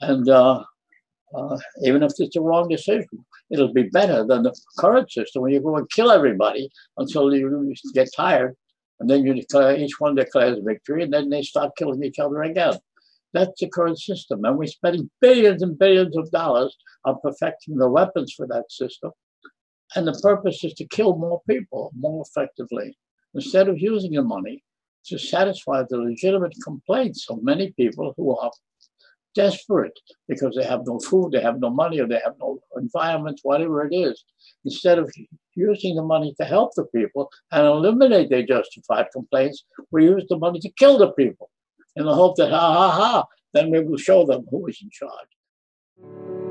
And 0.00 0.28
uh, 0.28 0.62
uh, 1.34 1.58
even 1.82 2.02
if 2.02 2.12
it's 2.18 2.36
a 2.36 2.40
wrong 2.40 2.68
decision, 2.68 3.08
it'll 3.50 3.72
be 3.72 3.84
better 3.84 4.24
than 4.24 4.44
the 4.44 4.54
current 4.78 5.10
system 5.10 5.42
where 5.42 5.50
you 5.50 5.60
go 5.60 5.76
and 5.76 5.90
kill 5.90 6.10
everybody 6.10 6.70
until 6.96 7.34
you 7.34 7.74
get 7.94 8.08
tired. 8.16 8.54
And 9.00 9.10
then 9.10 9.24
you 9.24 9.34
declare, 9.34 9.76
each 9.76 9.98
one 9.98 10.14
declares 10.14 10.60
victory, 10.62 11.02
and 11.02 11.12
then 11.12 11.28
they 11.28 11.42
start 11.42 11.76
killing 11.76 12.02
each 12.04 12.20
other 12.20 12.42
again. 12.42 12.74
That's 13.32 13.60
the 13.60 13.68
current 13.68 13.98
system. 13.98 14.44
And 14.44 14.56
we're 14.56 14.68
spending 14.68 15.10
billions 15.20 15.62
and 15.62 15.76
billions 15.76 16.16
of 16.16 16.30
dollars 16.30 16.76
on 17.04 17.20
perfecting 17.22 17.76
the 17.76 17.88
weapons 17.88 18.32
for 18.32 18.46
that 18.48 18.70
system. 18.70 19.12
And 19.94 20.06
the 20.06 20.18
purpose 20.22 20.64
is 20.64 20.74
to 20.74 20.86
kill 20.86 21.16
more 21.16 21.42
people 21.48 21.92
more 21.96 22.24
effectively 22.26 22.96
instead 23.34 23.68
of 23.68 23.78
using 23.78 24.12
the 24.12 24.22
money 24.22 24.62
to 25.06 25.18
satisfy 25.18 25.82
the 25.88 25.98
legitimate 25.98 26.54
complaints 26.64 27.26
of 27.28 27.42
many 27.42 27.72
people 27.72 28.14
who 28.16 28.36
are 28.36 28.50
desperate 29.34 29.98
because 30.28 30.54
they 30.56 30.64
have 30.64 30.82
no 30.86 30.98
food, 31.00 31.32
they 31.32 31.40
have 31.40 31.58
no 31.58 31.68
money, 31.68 32.00
or 32.00 32.06
they 32.06 32.20
have 32.24 32.34
no 32.40 32.58
environment, 32.76 33.40
whatever 33.42 33.84
it 33.86 33.94
is. 33.94 34.24
Instead 34.64 34.98
of 34.98 35.12
using 35.54 35.96
the 35.96 36.02
money 36.02 36.34
to 36.38 36.44
help 36.44 36.70
the 36.74 36.84
people 36.86 37.30
and 37.50 37.66
eliminate 37.66 38.30
their 38.30 38.46
justified 38.46 39.06
complaints, 39.12 39.64
we 39.90 40.04
use 40.04 40.24
the 40.28 40.38
money 40.38 40.60
to 40.60 40.70
kill 40.70 40.98
the 40.98 41.12
people 41.12 41.50
in 41.96 42.04
the 42.06 42.14
hope 42.14 42.36
that, 42.36 42.50
ha 42.50 42.72
ha 42.72 42.90
ha, 42.90 43.24
then 43.52 43.70
we 43.70 43.80
will 43.80 43.98
show 43.98 44.24
them 44.24 44.44
who 44.50 44.66
is 44.66 44.78
in 44.82 44.90
charge. 44.90 46.43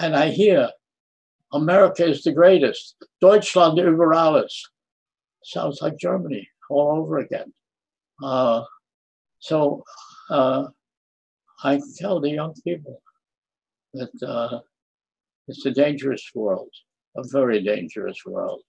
And 0.00 0.16
I 0.16 0.30
hear 0.30 0.70
America 1.52 2.04
is 2.04 2.22
the 2.22 2.32
greatest. 2.32 2.96
Deutschland 3.20 3.78
über 3.78 4.14
alles. 4.14 4.70
Sounds 5.44 5.80
like 5.82 5.98
Germany 5.98 6.48
all 6.68 6.98
over 6.98 7.18
again. 7.18 7.52
Uh, 8.22 8.62
so 9.38 9.84
uh, 10.30 10.68
I 11.64 11.80
tell 11.98 12.20
the 12.20 12.30
young 12.30 12.54
people 12.64 13.02
that 13.94 14.22
uh, 14.22 14.60
it's 15.48 15.66
a 15.66 15.70
dangerous 15.70 16.30
world 16.34 16.70
a 17.16 17.22
very 17.28 17.62
dangerous 17.62 18.24
world. 18.24 18.62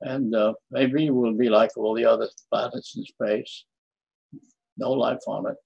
And 0.00 0.34
uh, 0.34 0.54
maybe 0.70 1.10
we'll 1.10 1.34
be 1.34 1.48
like 1.48 1.76
all 1.76 1.94
the 1.94 2.04
other 2.04 2.28
planets 2.50 2.96
in 2.96 3.04
space. 3.04 3.64
No 4.76 4.92
life 4.92 5.20
on 5.26 5.46
it. 5.46 5.56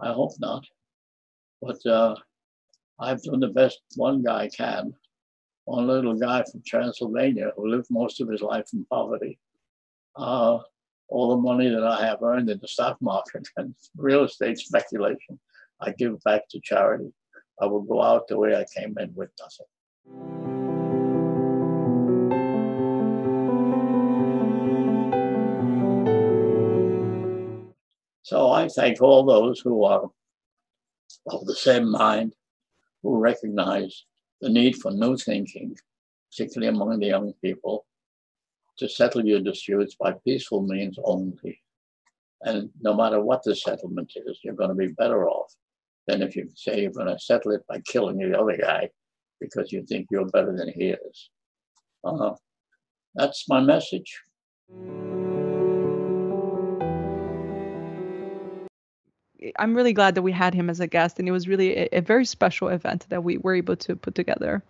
I 0.00 0.12
hope 0.12 0.32
not. 0.40 0.64
But 1.60 1.84
uh, 1.86 2.16
I've 3.02 3.22
done 3.22 3.40
the 3.40 3.48
best 3.48 3.80
one 3.96 4.22
guy 4.22 4.48
can. 4.48 4.94
One 5.64 5.88
little 5.88 6.14
guy 6.14 6.44
from 6.44 6.62
Transylvania 6.64 7.50
who 7.56 7.66
lived 7.66 7.88
most 7.90 8.20
of 8.20 8.28
his 8.28 8.42
life 8.42 8.68
in 8.72 8.84
poverty. 8.84 9.40
Uh, 10.14 10.58
all 11.08 11.30
the 11.30 11.42
money 11.42 11.68
that 11.68 11.82
I 11.84 12.06
have 12.06 12.22
earned 12.22 12.48
in 12.48 12.60
the 12.60 12.68
stock 12.68 13.02
market 13.02 13.48
and 13.56 13.74
real 13.96 14.22
estate 14.22 14.58
speculation, 14.58 15.40
I 15.80 15.90
give 15.90 16.22
back 16.22 16.48
to 16.50 16.60
charity. 16.60 17.12
I 17.60 17.66
will 17.66 17.82
go 17.82 18.00
out 18.00 18.28
the 18.28 18.38
way 18.38 18.54
I 18.54 18.64
came 18.72 18.96
in 18.98 19.12
with 19.14 19.30
nothing. 19.40 19.66
So 28.22 28.52
I 28.52 28.68
thank 28.68 29.02
all 29.02 29.24
those 29.24 29.58
who 29.58 29.82
are 29.82 30.08
of 31.26 31.46
the 31.46 31.54
same 31.54 31.90
mind, 31.90 32.34
who 33.02 33.18
recognize 33.18 34.04
the 34.40 34.48
need 34.48 34.76
for 34.76 34.90
new 34.90 35.16
thinking, 35.16 35.76
particularly 36.30 36.68
among 36.68 36.98
the 36.98 37.06
young 37.06 37.32
people, 37.42 37.86
to 38.78 38.88
settle 38.88 39.24
your 39.24 39.40
disputes 39.40 39.96
by 39.98 40.12
peaceful 40.24 40.62
means 40.62 40.98
only. 41.04 41.60
And 42.42 42.70
no 42.80 42.94
matter 42.94 43.20
what 43.20 43.42
the 43.44 43.54
settlement 43.54 44.12
is, 44.16 44.40
you're 44.42 44.54
going 44.54 44.70
to 44.70 44.74
be 44.74 44.88
better 44.88 45.28
off 45.28 45.52
than 46.06 46.22
if 46.22 46.34
you 46.34 46.48
say 46.54 46.82
you're 46.82 46.90
going 46.90 47.06
to 47.06 47.18
settle 47.18 47.52
it 47.52 47.62
by 47.68 47.80
killing 47.86 48.18
the 48.18 48.38
other 48.38 48.56
guy 48.56 48.90
because 49.40 49.72
you 49.72 49.84
think 49.84 50.08
you're 50.10 50.26
better 50.26 50.56
than 50.56 50.68
he 50.68 50.88
is. 50.90 51.30
Uh, 52.04 52.34
that's 53.14 53.48
my 53.48 53.60
message. 53.60 54.20
I'm 59.58 59.74
really 59.74 59.92
glad 59.92 60.14
that 60.14 60.22
we 60.22 60.32
had 60.32 60.54
him 60.54 60.70
as 60.70 60.80
a 60.80 60.86
guest, 60.86 61.18
and 61.18 61.28
it 61.28 61.32
was 61.32 61.48
really 61.48 61.76
a, 61.76 61.88
a 61.92 62.00
very 62.00 62.24
special 62.24 62.68
event 62.68 63.06
that 63.08 63.24
we 63.24 63.38
were 63.38 63.54
able 63.54 63.76
to 63.76 63.96
put 63.96 64.14
together. 64.14 64.62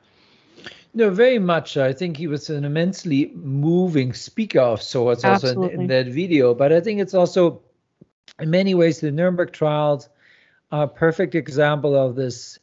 No, 0.95 1.11
very 1.11 1.39
much. 1.39 1.77
I 1.77 1.93
think 1.93 2.17
he 2.17 2.27
was 2.27 2.51
an 2.51 2.65
immensely 2.65 3.33
moving 3.35 4.13
speaker 4.13 4.61
of 4.61 4.83
sorts 4.83 5.25
also 5.25 5.63
in, 5.63 5.81
in, 5.83 5.87
that 5.89 6.07
video. 6.07 6.55
But 6.55 6.73
I 6.73 6.81
think 6.81 7.01
it's 7.01 7.15
also, 7.15 7.63
in 8.39 8.51
many 8.51 8.75
ways, 8.75 9.01
the 9.01 9.11
Nuremberg 9.11 9.53
trials 9.53 10.09
are 10.71 10.85
a 10.85 10.89
perfect 10.89 11.35
example 11.35 11.97
of 11.97 12.15
this, 12.15 12.59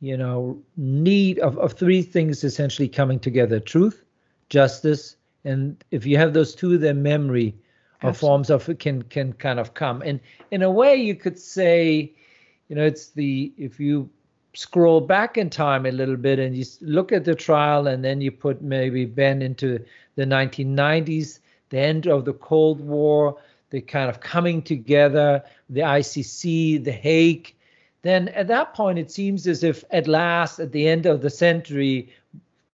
you 0.00 0.16
know, 0.16 0.62
need 0.76 1.38
of, 1.38 1.58
of 1.58 1.74
three 1.74 2.02
things 2.02 2.44
essentially 2.44 2.88
coming 2.88 3.18
together 3.18 3.60
truth, 3.60 4.04
justice, 4.48 5.16
and 5.44 5.82
if 5.90 6.06
you 6.06 6.16
have 6.16 6.32
those 6.32 6.54
two, 6.54 6.76
then 6.76 7.02
memory 7.02 7.54
or 8.02 8.12
forms 8.12 8.50
of 8.50 8.68
it 8.68 8.78
can 8.78 9.02
can 9.02 9.32
kind 9.34 9.58
of 9.58 9.74
come. 9.74 10.02
And 10.02 10.20
in 10.50 10.62
a 10.62 10.70
way, 10.70 10.96
you 10.96 11.14
could 11.14 11.38
say, 11.38 12.12
you 12.68 12.76
know, 12.76 12.84
it's 12.84 13.10
the 13.10 13.52
if 13.56 13.80
you 13.80 14.08
scroll 14.54 15.00
back 15.00 15.36
in 15.36 15.50
time 15.50 15.84
a 15.84 15.90
little 15.90 16.16
bit 16.16 16.38
and 16.38 16.56
you 16.56 16.64
look 16.80 17.12
at 17.12 17.24
the 17.24 17.34
trial 17.34 17.86
and 17.86 18.02
then 18.02 18.20
you 18.20 18.30
put 18.30 18.62
maybe 18.62 19.04
Ben 19.04 19.42
into 19.42 19.78
the 20.14 20.24
1990s, 20.24 21.40
the 21.68 21.78
end 21.78 22.06
of 22.06 22.24
the 22.24 22.32
Cold 22.32 22.80
War, 22.80 23.36
the 23.70 23.82
kind 23.82 24.08
of 24.08 24.20
coming 24.20 24.62
together, 24.62 25.42
the 25.68 25.80
ICC, 25.80 26.82
the 26.82 26.92
Hague. 26.92 27.54
Then 28.00 28.28
at 28.28 28.46
that 28.48 28.72
point, 28.72 28.98
it 28.98 29.10
seems 29.10 29.46
as 29.46 29.62
if 29.62 29.84
at 29.90 30.08
last, 30.08 30.58
at 30.58 30.72
the 30.72 30.88
end 30.88 31.04
of 31.04 31.20
the 31.20 31.30
century, 31.30 32.08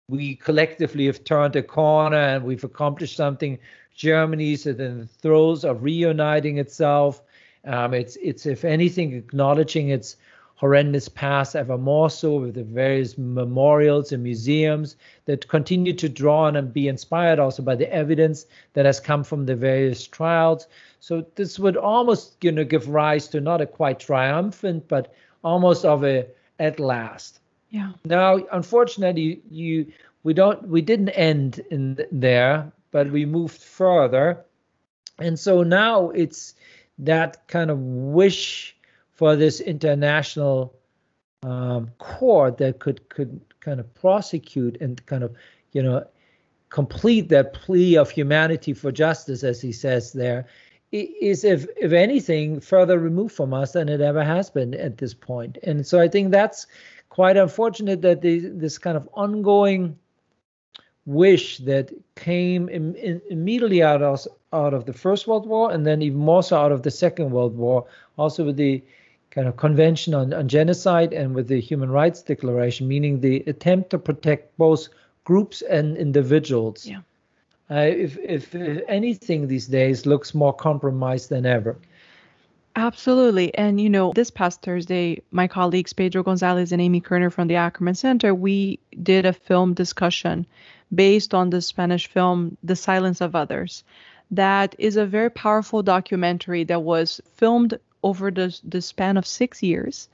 we 0.09 0.35
collectively 0.35 1.07
have 1.07 1.25
turned 1.25 1.57
a 1.57 1.63
corner 1.63 2.19
and 2.19 2.45
we've 2.45 2.65
accomplished 2.65 3.17
something 3.17 3.59
Germany's 4.01 4.65
in 4.65 4.79
the 4.79 5.07
throes 5.21 5.63
of 5.63 5.83
reuniting 5.83 6.57
itself. 6.57 7.21
Um, 7.67 7.93
it's 7.93 8.17
it's 8.17 8.47
if 8.47 8.65
anything 8.65 9.13
acknowledging 9.13 9.91
its 9.91 10.17
horrendous 10.55 11.07
past 11.07 11.55
ever 11.55 11.77
more 11.77 12.09
so 12.09 12.41
with 12.41 12.55
the 12.55 12.65
various 12.65 13.19
memorials 13.19 14.11
and 14.13 14.23
museums 14.23 14.97
that 15.27 15.47
continue 15.49 15.93
to 15.93 16.09
draw 16.09 16.45
on 16.45 16.57
and 16.57 16.73
be 16.73 16.89
inspired 16.89 17.39
also 17.39 17.63
by 17.63 17.77
the 17.77 17.93
evidence 17.93 18.47
that 18.73 18.87
has 18.87 19.01
come 19.01 19.23
from 19.23 19.45
the 19.45 19.55
various 19.55 20.07
trials. 20.07 20.67
So 21.01 21.27
this 21.35 21.59
would 21.59 21.77
almost 21.77 22.43
you 22.43 22.53
know 22.53 22.65
give 22.65 22.89
rise 22.89 23.29
to 23.29 23.41
not 23.43 23.61
a 23.61 23.67
quite 23.67 24.01
triumphant 24.01 24.89
but 24.89 25.13
almost 25.45 25.85
of 25.85 26.05
a 26.05 26.27
at 26.59 26.81
last. 26.81 27.41
Yeah. 27.69 27.93
Now, 28.07 28.39
unfortunately, 28.51 29.43
you 29.51 29.93
we 30.23 30.33
don't 30.33 30.67
we 30.69 30.81
didn't 30.81 31.11
end 31.11 31.61
in 31.71 31.99
there 32.11 32.73
but 32.91 33.11
we 33.11 33.25
moved 33.25 33.61
further. 33.61 34.45
And 35.19 35.39
so 35.39 35.63
now 35.63 36.11
it's 36.11 36.55
that 36.99 37.47
kind 37.49 37.71
of 37.71 37.79
wish 37.79 38.77
for 39.13 39.37
this 39.37 39.61
international 39.61 40.75
um, 41.43 41.91
court 41.99 42.59
that 42.59 42.79
could 42.79 43.09
could 43.09 43.41
kind 43.61 43.81
of 43.81 43.95
prosecute 43.95 44.81
and 44.81 45.05
kind 45.07 45.23
of 45.23 45.35
you 45.73 45.83
know 45.83 46.05
complete 46.69 47.29
that 47.29 47.53
plea 47.53 47.97
of 47.97 48.11
humanity 48.11 48.73
for 48.73 48.93
justice, 48.93 49.43
as 49.43 49.61
he 49.61 49.73
says 49.73 50.13
there, 50.13 50.47
is 50.93 51.45
if 51.45 51.67
if 51.77 51.93
anything 51.93 52.61
further 52.61 52.99
removed 52.99 53.35
from 53.35 53.55
us 53.55 53.73
than 53.73 53.89
it 53.89 54.01
ever 54.01 54.25
has 54.25 54.51
been 54.51 54.75
at 54.75 54.99
this 54.99 55.15
point. 55.15 55.59
And 55.63 55.87
so 55.87 56.01
I 56.01 56.09
think 56.09 56.31
that's 56.31 56.67
quite 57.09 57.37
unfortunate 57.37 58.03
that 58.03 58.23
the, 58.23 58.39
this 58.39 58.79
kind 58.79 58.97
of 58.97 59.09
ongoing 59.15 59.99
wish 61.11 61.59
that 61.59 61.91
came 62.15 62.69
in, 62.69 62.95
in, 62.95 63.21
immediately 63.31 63.83
out 63.83 64.01
of, 64.01 64.27
out 64.53 64.73
of 64.73 64.85
the 64.87 64.93
First 64.93 65.27
World 65.27 65.47
War 65.47 65.73
and 65.73 65.85
then 65.85 66.03
even 66.03 66.19
more 66.19 66.43
so 66.43 66.57
out 66.57 66.71
of 66.71 66.83
the 66.83 66.91
Second 66.91 67.33
World 67.33 67.57
War, 67.57 67.85
also 68.17 68.45
with 68.45 68.57
the 68.57 68.83
kind 69.31 69.49
of 69.49 69.57
Convention 69.57 70.15
on, 70.15 70.33
on 70.33 70.47
Genocide 70.49 71.13
and 71.13 71.35
with 71.35 71.49
the 71.49 71.61
Human 71.61 71.91
Rights 71.91 72.23
Declaration, 72.23 72.87
meaning 72.87 73.21
the 73.21 73.43
attempt 73.49 73.91
to 73.91 73.99
protect 73.99 74.57
both 74.57 74.89
groups 75.25 75.63
and 75.63 75.97
individuals. 75.97 76.87
Yeah. 76.87 77.01
Uh, 77.71 77.87
if, 77.87 78.17
if, 78.19 78.55
if 78.55 78.83
anything 78.89 79.49
these 79.49 79.67
days 79.67 80.07
looks 80.07 80.35
more 80.35 80.53
compromised 80.53 81.29
than 81.29 81.45
ever. 81.47 81.77
Absolutely. 82.77 83.55
And, 83.55 83.81
you 83.81 83.91
know, 83.91 84.13
this 84.15 84.31
past 84.31 84.63
Thursday, 84.63 85.23
my 85.31 85.49
colleagues 85.49 85.93
Pedro 85.93 86.23
Gonzalez 86.23 86.73
and 86.73 86.81
Amy 86.81 87.01
Kerner 87.01 87.31
from 87.31 87.49
the 87.49 87.57
Ackerman 87.57 87.95
Center, 87.95 88.35
we 88.35 88.79
did 89.03 89.27
a 89.27 89.33
film 89.33 89.75
discussion 89.75 90.47
based 90.95 91.35
on 91.35 91.51
the 91.51 91.61
Spanish 91.61 92.07
film 92.09 92.57
The 92.63 92.77
Silence 92.77 93.21
of 93.21 93.35
Others. 93.35 93.85
That 94.31 94.77
is 94.79 94.97
a 94.97 95.05
very 95.07 95.31
powerful 95.31 95.83
documentary 95.83 96.65
that 96.65 96.83
was 96.83 97.21
filmed 97.35 97.79
over 98.03 98.31
the, 98.31 98.57
the 98.65 98.81
span 98.81 99.17
of 99.17 99.27
six 99.27 99.63
years. 99.63 100.09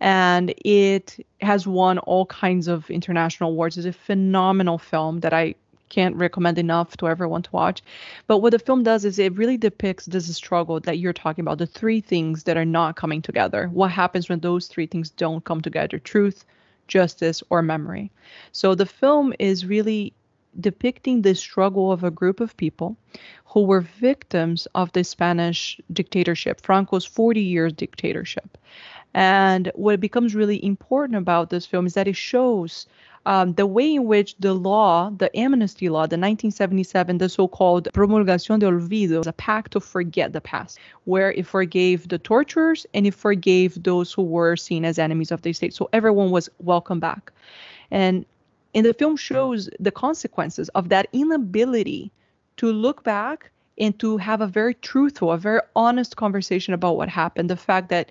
And 0.00 0.52
it 0.64 1.24
has 1.40 1.66
won 1.66 1.98
all 1.98 2.26
kinds 2.26 2.68
of 2.68 2.90
international 2.90 3.50
awards. 3.50 3.78
It's 3.78 3.86
a 3.86 3.92
phenomenal 3.92 4.76
film 4.76 5.20
that 5.20 5.32
I 5.32 5.54
can't 5.94 6.16
recommend 6.16 6.58
enough 6.58 6.96
to 6.96 7.06
everyone 7.06 7.42
to 7.42 7.50
watch. 7.52 7.80
But 8.26 8.38
what 8.38 8.50
the 8.50 8.58
film 8.58 8.82
does 8.82 9.04
is 9.04 9.18
it 9.18 9.36
really 9.36 9.56
depicts 9.56 10.06
this 10.06 10.34
struggle 10.34 10.80
that 10.80 10.98
you're 10.98 11.12
talking 11.12 11.42
about 11.42 11.58
the 11.58 11.66
three 11.66 12.00
things 12.00 12.42
that 12.44 12.56
are 12.56 12.64
not 12.64 12.96
coming 12.96 13.22
together. 13.22 13.68
What 13.72 13.92
happens 13.92 14.28
when 14.28 14.40
those 14.40 14.66
three 14.66 14.86
things 14.86 15.10
don't 15.10 15.44
come 15.44 15.60
together 15.60 16.00
truth, 16.00 16.44
justice, 16.88 17.44
or 17.48 17.62
memory. 17.62 18.10
So 18.50 18.74
the 18.74 18.86
film 18.86 19.32
is 19.38 19.66
really 19.66 20.12
depicting 20.60 21.22
the 21.22 21.34
struggle 21.34 21.92
of 21.92 22.02
a 22.02 22.10
group 22.10 22.40
of 22.40 22.56
people 22.56 22.96
who 23.44 23.62
were 23.62 23.80
victims 23.80 24.66
of 24.74 24.90
the 24.92 25.04
Spanish 25.04 25.80
dictatorship, 25.92 26.60
Franco's 26.60 27.04
40 27.04 27.40
years 27.40 27.72
dictatorship. 27.72 28.58
And 29.14 29.70
what 29.76 30.00
becomes 30.00 30.34
really 30.34 30.64
important 30.64 31.18
about 31.18 31.50
this 31.50 31.66
film 31.66 31.86
is 31.86 31.94
that 31.94 32.08
it 32.08 32.16
shows 32.16 32.86
um, 33.26 33.54
the 33.54 33.66
way 33.66 33.94
in 33.94 34.04
which 34.04 34.36
the 34.38 34.54
law, 34.54 35.10
the 35.10 35.34
amnesty 35.36 35.88
law, 35.88 36.02
the 36.02 36.18
1977, 36.18 37.18
the 37.18 37.28
so-called 37.28 37.88
promulgación 37.94 38.58
de 38.58 38.66
olvido, 38.66 39.26
a 39.26 39.32
pact 39.32 39.72
to 39.72 39.80
forget 39.80 40.32
the 40.32 40.40
past, 40.40 40.78
where 41.04 41.32
it 41.32 41.46
forgave 41.46 42.08
the 42.08 42.18
torturers 42.18 42.86
and 42.92 43.06
it 43.06 43.14
forgave 43.14 43.82
those 43.82 44.12
who 44.12 44.22
were 44.22 44.56
seen 44.56 44.84
as 44.84 44.98
enemies 44.98 45.32
of 45.32 45.42
the 45.42 45.52
state. 45.52 45.74
So 45.74 45.88
everyone 45.92 46.30
was 46.30 46.48
welcome 46.58 47.00
back. 47.00 47.32
And 47.90 48.26
and 48.74 48.84
the 48.84 48.94
film 48.94 49.16
shows 49.16 49.70
the 49.78 49.92
consequences 49.92 50.68
of 50.70 50.88
that 50.88 51.06
inability 51.12 52.10
to 52.56 52.72
look 52.72 53.04
back 53.04 53.50
and 53.78 53.98
to 54.00 54.16
have 54.16 54.40
a 54.40 54.46
very 54.46 54.74
truthful, 54.74 55.32
a 55.32 55.38
very 55.38 55.60
honest 55.76 56.16
conversation 56.16 56.74
about 56.74 56.96
what 56.96 57.08
happened. 57.08 57.50
The 57.50 57.56
fact 57.56 57.88
that 57.90 58.10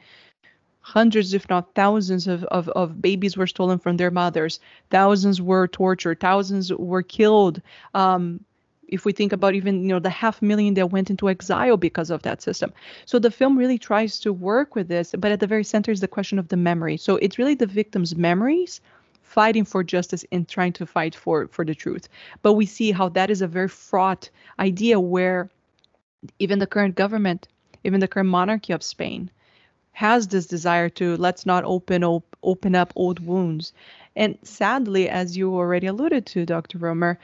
hundreds, 0.83 1.33
if 1.33 1.49
not 1.49 1.73
thousands, 1.73 2.27
of, 2.27 2.43
of, 2.45 2.67
of 2.69 3.01
babies 3.01 3.37
were 3.37 3.47
stolen 3.47 3.79
from 3.79 3.97
their 3.97 4.11
mothers, 4.11 4.59
thousands 4.91 5.41
were 5.41 5.67
tortured, 5.67 6.19
thousands 6.19 6.71
were 6.73 7.01
killed. 7.01 7.61
Um, 7.93 8.43
if 8.89 9.05
we 9.05 9.13
think 9.13 9.31
about 9.31 9.55
even 9.55 9.81
you 9.81 9.87
know 9.89 9.99
the 9.99 10.09
half 10.09 10.41
million 10.41 10.73
that 10.75 10.91
went 10.91 11.09
into 11.09 11.29
exile 11.29 11.77
because 11.77 12.11
of 12.11 12.21
that 12.23 12.41
system. 12.41 12.71
So 13.05 13.17
the 13.17 13.31
film 13.31 13.57
really 13.57 13.77
tries 13.79 14.19
to 14.19 14.33
work 14.33 14.75
with 14.75 14.89
this 14.89 15.15
but 15.17 15.31
at 15.31 15.39
the 15.39 15.47
very 15.47 15.63
center 15.63 15.91
is 15.91 16.01
the 16.01 16.07
question 16.07 16.37
of 16.37 16.49
the 16.49 16.57
memory. 16.57 16.97
So 16.97 17.15
it's 17.15 17.39
really 17.39 17.55
the 17.55 17.65
victims 17.65 18.15
memories 18.15 18.81
fighting 19.23 19.65
for 19.65 19.83
justice 19.83 20.25
and 20.31 20.47
trying 20.47 20.73
to 20.73 20.85
fight 20.85 21.15
for 21.15 21.47
for 21.47 21.65
the 21.65 21.73
truth. 21.73 22.07
But 22.43 22.53
we 22.53 22.65
see 22.65 22.91
how 22.91 23.09
that 23.09 23.31
is 23.31 23.41
a 23.41 23.47
very 23.47 23.69
fraught 23.69 24.29
idea 24.59 24.99
where 24.99 25.49
even 26.39 26.59
the 26.59 26.67
current 26.67 26.95
government 26.95 27.47
even 27.85 27.99
the 27.99 28.07
current 28.07 28.29
monarchy 28.29 28.73
of 28.73 28.83
spain 28.83 29.31
has 29.93 30.27
this 30.27 30.45
desire 30.47 30.89
to 30.89 31.15
let's 31.17 31.45
not 31.45 31.63
open 31.63 32.03
op- 32.03 32.37
open 32.43 32.75
up 32.75 32.91
old 32.95 33.19
wounds 33.19 33.73
and 34.15 34.37
sadly 34.43 35.07
as 35.07 35.37
you 35.37 35.55
already 35.55 35.87
alluded 35.87 36.25
to 36.25 36.45
dr 36.45 36.77
roemer 36.77 37.17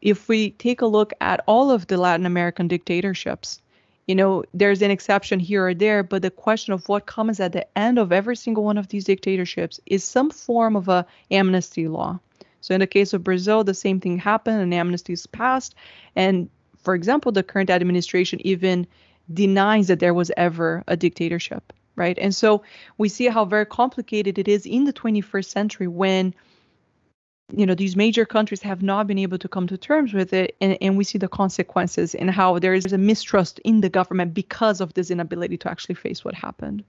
if 0.00 0.28
we 0.28 0.50
take 0.50 0.80
a 0.80 0.86
look 0.86 1.12
at 1.20 1.42
all 1.46 1.70
of 1.70 1.86
the 1.86 1.96
latin 1.96 2.26
american 2.26 2.68
dictatorships 2.68 3.60
you 4.06 4.14
know, 4.14 4.44
there's 4.54 4.82
an 4.82 4.90
exception 4.90 5.40
here 5.40 5.66
or 5.66 5.74
there, 5.74 6.02
but 6.02 6.22
the 6.22 6.30
question 6.30 6.72
of 6.72 6.88
what 6.88 7.06
comes 7.06 7.40
at 7.40 7.52
the 7.52 7.66
end 7.76 7.98
of 7.98 8.12
every 8.12 8.36
single 8.36 8.62
one 8.62 8.78
of 8.78 8.88
these 8.88 9.04
dictatorships 9.04 9.80
is 9.84 10.04
some 10.04 10.30
form 10.30 10.76
of 10.76 10.88
a 10.88 11.06
amnesty 11.30 11.88
law. 11.88 12.20
So 12.60 12.74
in 12.74 12.80
the 12.80 12.86
case 12.86 13.12
of 13.12 13.24
Brazil, 13.24 13.64
the 13.64 13.74
same 13.74 14.00
thing 14.00 14.18
happened, 14.18 14.60
and 14.60 14.72
amnesty 14.72 15.12
is 15.12 15.26
passed. 15.26 15.74
And 16.14 16.48
for 16.78 16.94
example, 16.94 17.32
the 17.32 17.42
current 17.42 17.70
administration 17.70 18.40
even 18.46 18.86
denies 19.32 19.88
that 19.88 19.98
there 19.98 20.14
was 20.14 20.30
ever 20.36 20.84
a 20.86 20.96
dictatorship, 20.96 21.72
right? 21.96 22.18
And 22.18 22.34
so 22.34 22.62
we 22.98 23.08
see 23.08 23.26
how 23.26 23.44
very 23.44 23.66
complicated 23.66 24.38
it 24.38 24.48
is 24.48 24.66
in 24.66 24.84
the 24.84 24.92
21st 24.92 25.46
century 25.46 25.88
when 25.88 26.34
you 27.54 27.64
know 27.64 27.74
these 27.74 27.96
major 27.96 28.26
countries 28.26 28.62
have 28.62 28.82
not 28.82 29.06
been 29.06 29.18
able 29.18 29.38
to 29.38 29.48
come 29.48 29.66
to 29.68 29.78
terms 29.78 30.12
with 30.12 30.32
it 30.32 30.56
and, 30.60 30.76
and 30.80 30.96
we 30.96 31.04
see 31.04 31.18
the 31.18 31.28
consequences 31.28 32.14
and 32.14 32.30
how 32.30 32.58
there 32.58 32.74
is 32.74 32.92
a 32.92 32.98
mistrust 32.98 33.60
in 33.60 33.80
the 33.80 33.88
government 33.88 34.34
because 34.34 34.80
of 34.80 34.92
this 34.94 35.10
inability 35.10 35.56
to 35.56 35.70
actually 35.70 35.94
face 35.94 36.24
what 36.24 36.34
happened 36.34 36.82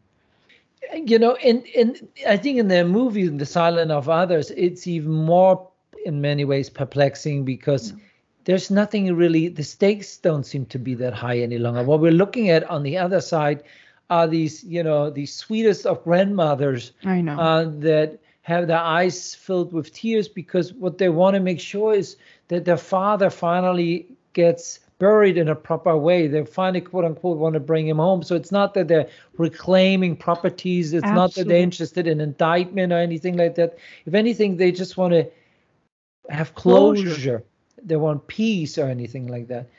you 1.05 1.19
know 1.19 1.35
and 1.35 1.63
and 1.75 2.07
i 2.27 2.35
think 2.35 2.57
in 2.57 2.67
the 2.67 2.83
movie 2.83 3.27
the 3.27 3.45
silent 3.45 3.91
of 3.91 4.09
others 4.09 4.51
it's 4.51 4.87
even 4.87 5.11
more 5.11 5.69
in 6.05 6.21
many 6.21 6.43
ways 6.45 6.69
perplexing 6.69 7.45
because 7.45 7.91
yeah. 7.91 7.97
there's 8.45 8.71
nothing 8.71 9.13
really 9.15 9.49
the 9.49 9.63
stakes 9.63 10.17
don't 10.17 10.45
seem 10.45 10.65
to 10.65 10.79
be 10.79 10.95
that 10.95 11.13
high 11.13 11.37
any 11.37 11.57
longer 11.57 11.83
what 11.83 11.99
we're 11.99 12.11
looking 12.11 12.49
at 12.49 12.67
on 12.69 12.81
the 12.81 12.97
other 12.97 13.21
side 13.21 13.63
are 14.09 14.27
these 14.27 14.63
you 14.63 14.83
know 14.83 15.09
the 15.09 15.25
sweetest 15.25 15.85
of 15.85 16.03
grandmothers 16.03 16.91
i 17.05 17.21
know 17.21 17.37
uh, 17.37 17.65
that 17.65 18.19
have 18.41 18.67
their 18.67 18.79
eyes 18.79 19.35
filled 19.35 19.73
with 19.73 19.91
tears 19.91 20.29
because 20.29 20.71
what 20.73 20.97
they 20.97 21.09
want 21.09 21.33
to 21.33 21.41
make 21.41 21.59
sure 21.59 21.93
is 21.93 22.15
that 22.47 22.63
their 22.63 22.77
father 22.77 23.29
finally 23.29 24.07
gets 24.31 24.79
buried 24.99 25.37
in 25.37 25.49
a 25.49 25.55
proper 25.55 25.97
way. 25.97 26.27
They 26.27 26.45
finally, 26.45 26.81
quote 26.81 27.05
unquote, 27.05 27.37
want 27.37 27.53
to 27.53 27.59
bring 27.59 27.87
him 27.87 27.97
home. 27.97 28.23
So 28.23 28.35
it's 28.35 28.51
not 28.51 28.73
that 28.75 28.87
they're 28.87 29.09
reclaiming 29.37 30.15
properties. 30.15 30.93
It's 30.93 31.03
Absolutely. 31.03 31.21
not 31.21 31.33
that 31.35 31.47
they're 31.47 31.61
interested 31.61 32.07
in 32.07 32.21
indictment 32.21 32.93
or 32.93 32.97
anything 32.97 33.37
like 33.37 33.55
that. 33.55 33.77
If 34.05 34.13
anything, 34.13 34.57
they 34.57 34.71
just 34.71 34.97
want 34.97 35.13
to 35.13 35.29
have 36.29 36.55
closure. 36.55 37.03
closure. 37.03 37.43
They 37.83 37.95
want 37.95 38.27
peace 38.27 38.77
or 38.77 38.87
anything 38.87 39.27
like 39.27 39.47
that. 39.49 39.69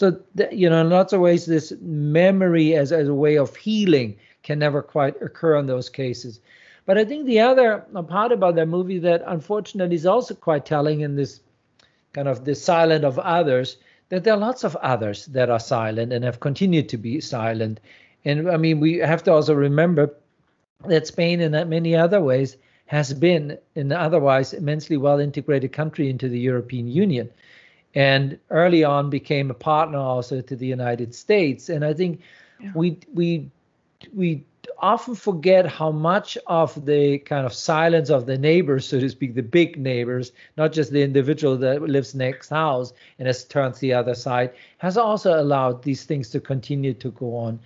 So, 0.00 0.18
you 0.50 0.70
know, 0.70 0.80
in 0.80 0.88
lots 0.88 1.12
of 1.12 1.20
ways, 1.20 1.44
this 1.44 1.74
memory 1.82 2.74
as, 2.74 2.90
as 2.90 3.06
a 3.06 3.14
way 3.14 3.36
of 3.36 3.54
healing 3.54 4.16
can 4.42 4.58
never 4.58 4.80
quite 4.80 5.20
occur 5.20 5.58
in 5.58 5.66
those 5.66 5.90
cases. 5.90 6.40
But 6.86 6.96
I 6.96 7.04
think 7.04 7.26
the 7.26 7.40
other 7.40 7.84
uh, 7.94 8.00
part 8.00 8.32
about 8.32 8.54
that 8.54 8.68
movie 8.68 8.98
that 9.00 9.22
unfortunately 9.26 9.96
is 9.96 10.06
also 10.06 10.34
quite 10.34 10.64
telling 10.64 11.02
in 11.02 11.16
this 11.16 11.40
kind 12.14 12.28
of 12.28 12.46
the 12.46 12.54
silent 12.54 13.04
of 13.04 13.18
others 13.18 13.76
that 14.08 14.24
there 14.24 14.32
are 14.32 14.38
lots 14.38 14.64
of 14.64 14.74
others 14.76 15.26
that 15.26 15.50
are 15.50 15.60
silent 15.60 16.14
and 16.14 16.24
have 16.24 16.40
continued 16.40 16.88
to 16.88 16.96
be 16.96 17.20
silent. 17.20 17.78
And 18.24 18.50
I 18.50 18.56
mean, 18.56 18.80
we 18.80 18.96
have 19.00 19.22
to 19.24 19.32
also 19.32 19.52
remember 19.52 20.14
that 20.86 21.08
Spain, 21.08 21.42
in 21.42 21.52
that 21.52 21.68
many 21.68 21.94
other 21.94 22.22
ways, 22.22 22.56
has 22.86 23.12
been 23.12 23.58
an 23.76 23.92
otherwise 23.92 24.54
immensely 24.54 24.96
well 24.96 25.20
integrated 25.20 25.74
country 25.74 26.08
into 26.08 26.30
the 26.30 26.40
European 26.40 26.88
Union. 26.88 27.28
And 27.94 28.38
early 28.50 28.84
on 28.84 29.10
became 29.10 29.50
a 29.50 29.54
partner 29.54 29.98
also 29.98 30.40
to 30.40 30.56
the 30.56 30.66
United 30.66 31.14
States. 31.14 31.68
And 31.68 31.84
I 31.84 31.92
think 31.92 32.20
yeah. 32.60 32.72
we 32.74 32.98
we 33.12 33.50
we 34.14 34.44
often 34.78 35.14
forget 35.14 35.66
how 35.66 35.90
much 35.90 36.38
of 36.46 36.86
the 36.86 37.18
kind 37.18 37.44
of 37.44 37.52
silence 37.52 38.10
of 38.10 38.26
the 38.26 38.38
neighbors, 38.38 38.86
so 38.86 38.98
to 38.98 39.08
speak, 39.08 39.34
the 39.34 39.42
big 39.42 39.78
neighbors, 39.78 40.32
not 40.56 40.72
just 40.72 40.92
the 40.92 41.02
individual 41.02 41.56
that 41.58 41.82
lives 41.82 42.14
next 42.14 42.48
house 42.48 42.92
and 43.18 43.26
has 43.26 43.44
turned 43.44 43.74
to 43.74 43.80
the 43.80 43.92
other 43.92 44.14
side, 44.14 44.52
has 44.78 44.96
also 44.96 45.40
allowed 45.40 45.82
these 45.82 46.04
things 46.04 46.30
to 46.30 46.40
continue 46.40 46.94
to 46.94 47.10
go 47.10 47.36
on. 47.36 47.60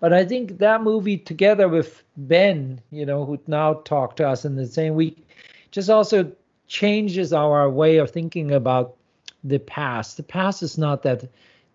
But 0.00 0.12
I 0.12 0.24
think 0.24 0.58
that 0.58 0.82
movie, 0.82 1.16
together 1.16 1.68
with 1.68 2.02
Ben, 2.16 2.80
you 2.90 3.04
know, 3.04 3.24
who 3.24 3.38
now 3.46 3.74
talked 3.74 4.18
to 4.18 4.28
us 4.28 4.44
in 4.44 4.54
the 4.54 4.66
same 4.66 4.94
week, 4.94 5.26
just 5.70 5.90
also 5.90 6.30
changes 6.68 7.32
our 7.32 7.68
way 7.68 7.96
of 7.96 8.10
thinking 8.10 8.52
about 8.52 8.94
the 9.48 9.58
past. 9.58 10.16
The 10.16 10.22
past 10.22 10.62
is 10.62 10.78
not 10.78 11.02
that 11.02 11.28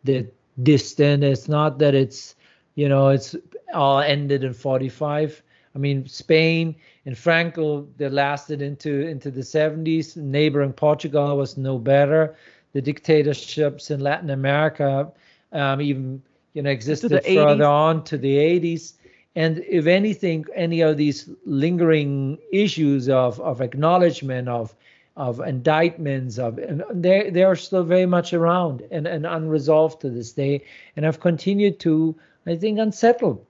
the 0.03 0.27
distant. 0.62 1.23
It's 1.23 1.47
not 1.47 1.79
that 1.79 1.95
it's 1.95 2.36
you 2.75 2.89
know 2.89 3.09
it's 3.09 3.36
all 3.73 3.99
ended 3.99 4.43
in 4.43 4.53
45 4.53 5.41
i 5.75 5.77
mean 5.77 6.07
spain 6.07 6.75
and 7.05 7.17
franco 7.17 7.88
they 7.97 8.09
lasted 8.09 8.62
into 8.62 9.07
into 9.07 9.31
the 9.31 9.41
70s 9.41 10.15
neighboring 10.17 10.73
portugal 10.73 11.38
was 11.38 11.57
no 11.57 11.77
better 11.77 12.36
the 12.73 12.81
dictatorships 12.81 13.91
in 13.91 13.99
latin 13.99 14.29
america 14.29 15.12
um, 15.51 15.81
even 15.81 16.21
you 16.53 16.62
know 16.62 16.69
existed 16.69 17.12
further 17.12 17.63
80s. 17.63 17.69
on 17.69 18.03
to 18.05 18.17
the 18.17 18.38
80s 18.38 18.93
and 19.36 19.63
if 19.67 19.88
anything 19.88 20.45
any 20.55 20.81
of 20.81 20.97
these 20.97 21.29
lingering 21.45 22.38
issues 22.51 23.09
of 23.09 23.39
of 23.39 23.62
acknowledgement 23.62 24.47
of 24.47 24.75
of 25.15 25.39
indictments 25.39 26.39
of 26.39 26.58
and 26.58 26.84
they 26.91 27.30
they 27.30 27.43
are 27.43 27.56
still 27.56 27.84
very 27.84 28.08
much 28.08 28.34
around 28.34 28.82
and, 28.89 29.06
and 29.06 29.28
unresolved 29.28 30.02
to 30.02 30.10
this 30.10 30.32
day 30.32 30.63
and 30.95 31.06
have 31.06 31.19
continued 31.19 31.80
to 31.80 32.15
i 32.47 32.56
think 32.56 32.80
unsettle 32.80 33.45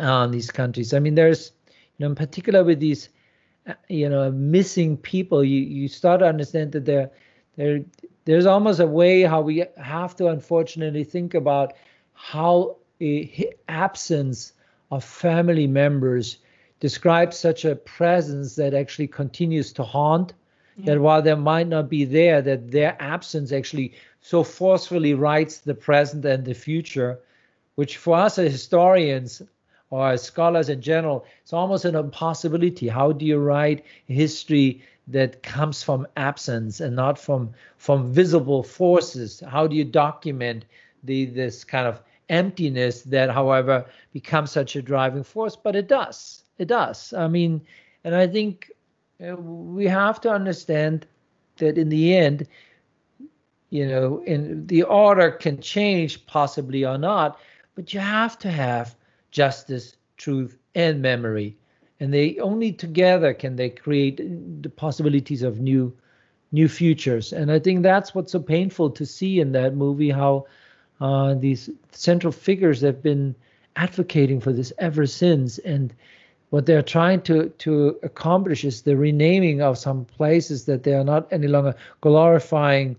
uh, 0.00 0.26
these 0.26 0.50
countries. 0.50 0.94
I 0.94 0.98
mean, 0.98 1.14
there's, 1.14 1.52
you 1.66 2.04
know, 2.04 2.06
in 2.06 2.14
particular 2.14 2.64
with 2.64 2.80
these 2.80 3.08
you 3.88 4.08
know 4.08 4.32
missing 4.32 4.96
people 4.96 5.44
you 5.44 5.60
you 5.60 5.86
start 5.86 6.20
to 6.20 6.26
understand 6.26 6.72
that 6.72 6.86
there 6.86 7.10
there 7.56 7.84
there's 8.24 8.46
almost 8.46 8.80
a 8.80 8.86
way 8.86 9.22
how 9.22 9.42
we 9.42 9.62
have 9.76 10.16
to 10.16 10.28
unfortunately 10.28 11.04
think 11.04 11.34
about 11.34 11.74
how 12.14 12.76
a 13.02 13.52
absence 13.68 14.54
of 14.90 15.04
family 15.04 15.66
members 15.66 16.38
describes 16.80 17.38
such 17.38 17.66
a 17.66 17.76
presence 17.76 18.56
that 18.56 18.72
actually 18.72 19.06
continues 19.06 19.70
to 19.74 19.84
haunt 19.84 20.32
yeah. 20.82 20.94
that 20.94 21.00
while 21.00 21.22
they 21.22 21.34
might 21.34 21.68
not 21.68 21.88
be 21.88 22.04
there 22.04 22.42
that 22.42 22.70
their 22.70 22.96
absence 23.00 23.52
actually 23.52 23.92
so 24.20 24.42
forcefully 24.42 25.14
writes 25.14 25.58
the 25.58 25.74
present 25.74 26.24
and 26.24 26.44
the 26.44 26.54
future 26.54 27.18
which 27.76 27.96
for 27.96 28.16
us 28.16 28.38
as 28.38 28.52
historians 28.52 29.42
or 29.90 30.10
as 30.10 30.22
scholars 30.22 30.68
in 30.68 30.80
general, 30.80 31.24
it's 31.42 31.52
almost 31.52 31.84
an 31.84 31.96
impossibility. 31.96 32.88
How 32.88 33.12
do 33.12 33.24
you 33.24 33.38
write 33.38 33.84
history 34.06 34.82
that 35.08 35.42
comes 35.42 35.82
from 35.82 36.06
absence 36.16 36.80
and 36.80 36.94
not 36.94 37.18
from 37.18 37.50
from 37.76 38.12
visible 38.12 38.62
forces? 38.62 39.42
How 39.46 39.66
do 39.66 39.74
you 39.74 39.84
document 39.84 40.64
the 41.02 41.26
this 41.26 41.64
kind 41.64 41.86
of 41.86 42.00
emptiness 42.28 43.02
that, 43.02 43.30
however, 43.30 43.84
becomes 44.12 44.52
such 44.52 44.76
a 44.76 44.82
driving 44.82 45.24
force? 45.24 45.56
But 45.56 45.74
it 45.74 45.88
does. 45.88 46.44
It 46.58 46.68
does. 46.68 47.12
I 47.12 47.26
mean, 47.26 47.60
and 48.04 48.14
I 48.14 48.28
think 48.28 48.70
we 49.20 49.86
have 49.86 50.20
to 50.22 50.30
understand 50.30 51.06
that 51.56 51.76
in 51.76 51.88
the 51.88 52.16
end, 52.16 52.46
you 53.70 53.86
know, 53.86 54.22
in 54.26 54.66
the 54.66 54.82
order 54.82 55.30
can 55.30 55.60
change 55.60 56.26
possibly 56.26 56.84
or 56.84 56.98
not, 56.98 57.38
but 57.74 57.94
you 57.94 58.00
have 58.00 58.38
to 58.38 58.50
have 58.50 58.96
justice, 59.30 59.96
truth, 60.16 60.58
and 60.74 61.00
memory. 61.02 61.56
And 62.00 62.12
they 62.12 62.38
only 62.38 62.72
together 62.72 63.34
can 63.34 63.56
they 63.56 63.68
create 63.68 64.20
the 64.62 64.70
possibilities 64.70 65.42
of 65.42 65.60
new 65.60 65.94
new 66.52 66.66
futures. 66.66 67.32
And 67.32 67.52
I 67.52 67.60
think 67.60 67.82
that's 67.82 68.12
what's 68.12 68.32
so 68.32 68.40
painful 68.40 68.90
to 68.90 69.06
see 69.06 69.38
in 69.38 69.52
that 69.52 69.76
movie 69.76 70.10
how 70.10 70.46
uh, 71.00 71.34
these 71.34 71.70
central 71.92 72.32
figures 72.32 72.80
have 72.80 73.02
been 73.02 73.36
advocating 73.76 74.40
for 74.40 74.52
this 74.52 74.72
ever 74.78 75.06
since. 75.06 75.58
And 75.58 75.94
what 76.50 76.66
they're 76.66 76.82
trying 76.82 77.22
to 77.22 77.48
to 77.48 77.98
accomplish 78.02 78.64
is 78.64 78.82
the 78.82 78.96
renaming 78.96 79.62
of 79.62 79.78
some 79.78 80.04
places 80.04 80.64
that 80.66 80.82
they 80.82 80.92
are 80.92 81.04
not 81.04 81.32
any 81.32 81.46
longer 81.46 81.74
glorifying 82.00 82.96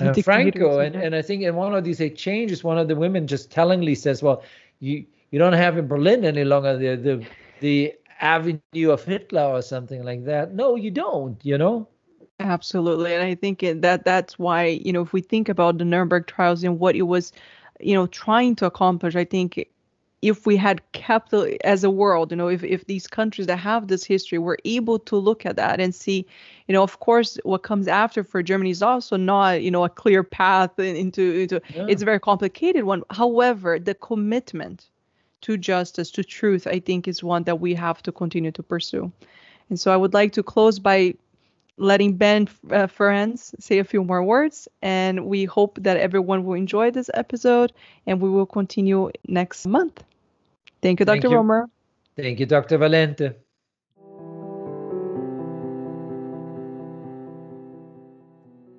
uh, 0.00 0.12
Franco. 0.14 0.78
And, 0.78 0.94
and 0.94 1.14
I 1.14 1.22
think 1.22 1.42
in 1.42 1.54
one 1.54 1.74
of 1.74 1.84
these 1.84 2.00
exchanges, 2.00 2.62
one 2.62 2.78
of 2.78 2.88
the 2.88 2.96
women 2.96 3.26
just 3.26 3.50
tellingly 3.50 3.94
says, 3.94 4.22
"Well, 4.22 4.42
you 4.80 5.04
you 5.30 5.38
don't 5.38 5.54
have 5.54 5.78
in 5.78 5.86
Berlin 5.86 6.24
any 6.24 6.44
longer 6.44 6.76
the 6.76 6.96
the 6.96 7.26
the 7.60 7.94
avenue 8.20 8.90
of 8.90 9.04
Hitler 9.04 9.44
or 9.44 9.62
something 9.62 10.02
like 10.02 10.24
that. 10.24 10.54
No, 10.54 10.76
you 10.76 10.90
don't. 10.90 11.38
You 11.44 11.58
know. 11.58 11.88
Absolutely, 12.38 13.14
and 13.14 13.22
I 13.22 13.34
think 13.34 13.60
that 13.60 14.04
that's 14.04 14.38
why 14.38 14.66
you 14.66 14.92
know 14.92 15.02
if 15.02 15.12
we 15.12 15.22
think 15.22 15.48
about 15.48 15.78
the 15.78 15.84
Nuremberg 15.84 16.26
trials 16.26 16.62
and 16.62 16.78
what 16.78 16.94
it 16.94 17.02
was, 17.02 17.32
you 17.80 17.94
know, 17.94 18.06
trying 18.06 18.54
to 18.56 18.66
accomplish, 18.66 19.16
I 19.16 19.24
think 19.24 19.66
if 20.26 20.44
we 20.44 20.56
had 20.56 20.80
kept 20.92 21.32
as 21.32 21.84
a 21.84 21.90
world, 21.90 22.32
you 22.32 22.36
know, 22.36 22.48
if, 22.48 22.64
if 22.64 22.84
these 22.86 23.06
countries 23.06 23.46
that 23.46 23.58
have 23.58 23.86
this 23.86 24.04
history 24.04 24.38
were 24.38 24.58
able 24.64 24.98
to 24.98 25.16
look 25.16 25.46
at 25.46 25.54
that 25.54 25.80
and 25.80 25.94
see, 25.94 26.26
you 26.66 26.72
know, 26.72 26.82
of 26.82 26.98
course, 26.98 27.38
what 27.44 27.62
comes 27.62 27.86
after 27.86 28.24
for 28.24 28.42
Germany 28.42 28.70
is 28.70 28.82
also 28.82 29.16
not, 29.16 29.62
you 29.62 29.70
know, 29.70 29.84
a 29.84 29.88
clear 29.88 30.24
path 30.24 30.76
into 30.80 31.22
into. 31.22 31.60
Yeah. 31.72 31.86
It's 31.88 32.02
a 32.02 32.04
very 32.04 32.18
complicated 32.18 32.84
one. 32.84 33.04
However, 33.10 33.78
the 33.78 33.94
commitment 33.94 34.88
to 35.42 35.56
justice, 35.56 36.10
to 36.10 36.24
truth, 36.24 36.66
I 36.66 36.80
think 36.80 37.06
is 37.06 37.22
one 37.22 37.44
that 37.44 37.60
we 37.60 37.74
have 37.74 38.02
to 38.02 38.10
continue 38.10 38.50
to 38.50 38.62
pursue. 38.64 39.12
And 39.68 39.78
so 39.78 39.92
I 39.92 39.96
would 39.96 40.12
like 40.12 40.32
to 40.32 40.42
close 40.42 40.80
by 40.80 41.14
letting 41.76 42.16
Ben 42.16 42.48
uh, 42.70 42.86
Ferencz 42.86 43.54
say 43.60 43.78
a 43.78 43.84
few 43.84 44.02
more 44.02 44.24
words. 44.24 44.66
And 44.82 45.26
we 45.26 45.44
hope 45.44 45.78
that 45.82 45.98
everyone 45.98 46.44
will 46.44 46.54
enjoy 46.54 46.90
this 46.90 47.10
episode 47.14 47.72
and 48.06 48.20
we 48.20 48.28
will 48.28 48.46
continue 48.46 49.10
next 49.28 49.66
month. 49.66 50.02
Thank 50.86 51.00
you, 51.00 51.06
Dr. 51.06 51.20
Thank 51.22 51.32
you. 51.32 51.36
Roemer. 51.38 51.66
Thank 52.16 52.38
you, 52.38 52.46
Dr. 52.46 52.78
Valente. 52.78 53.34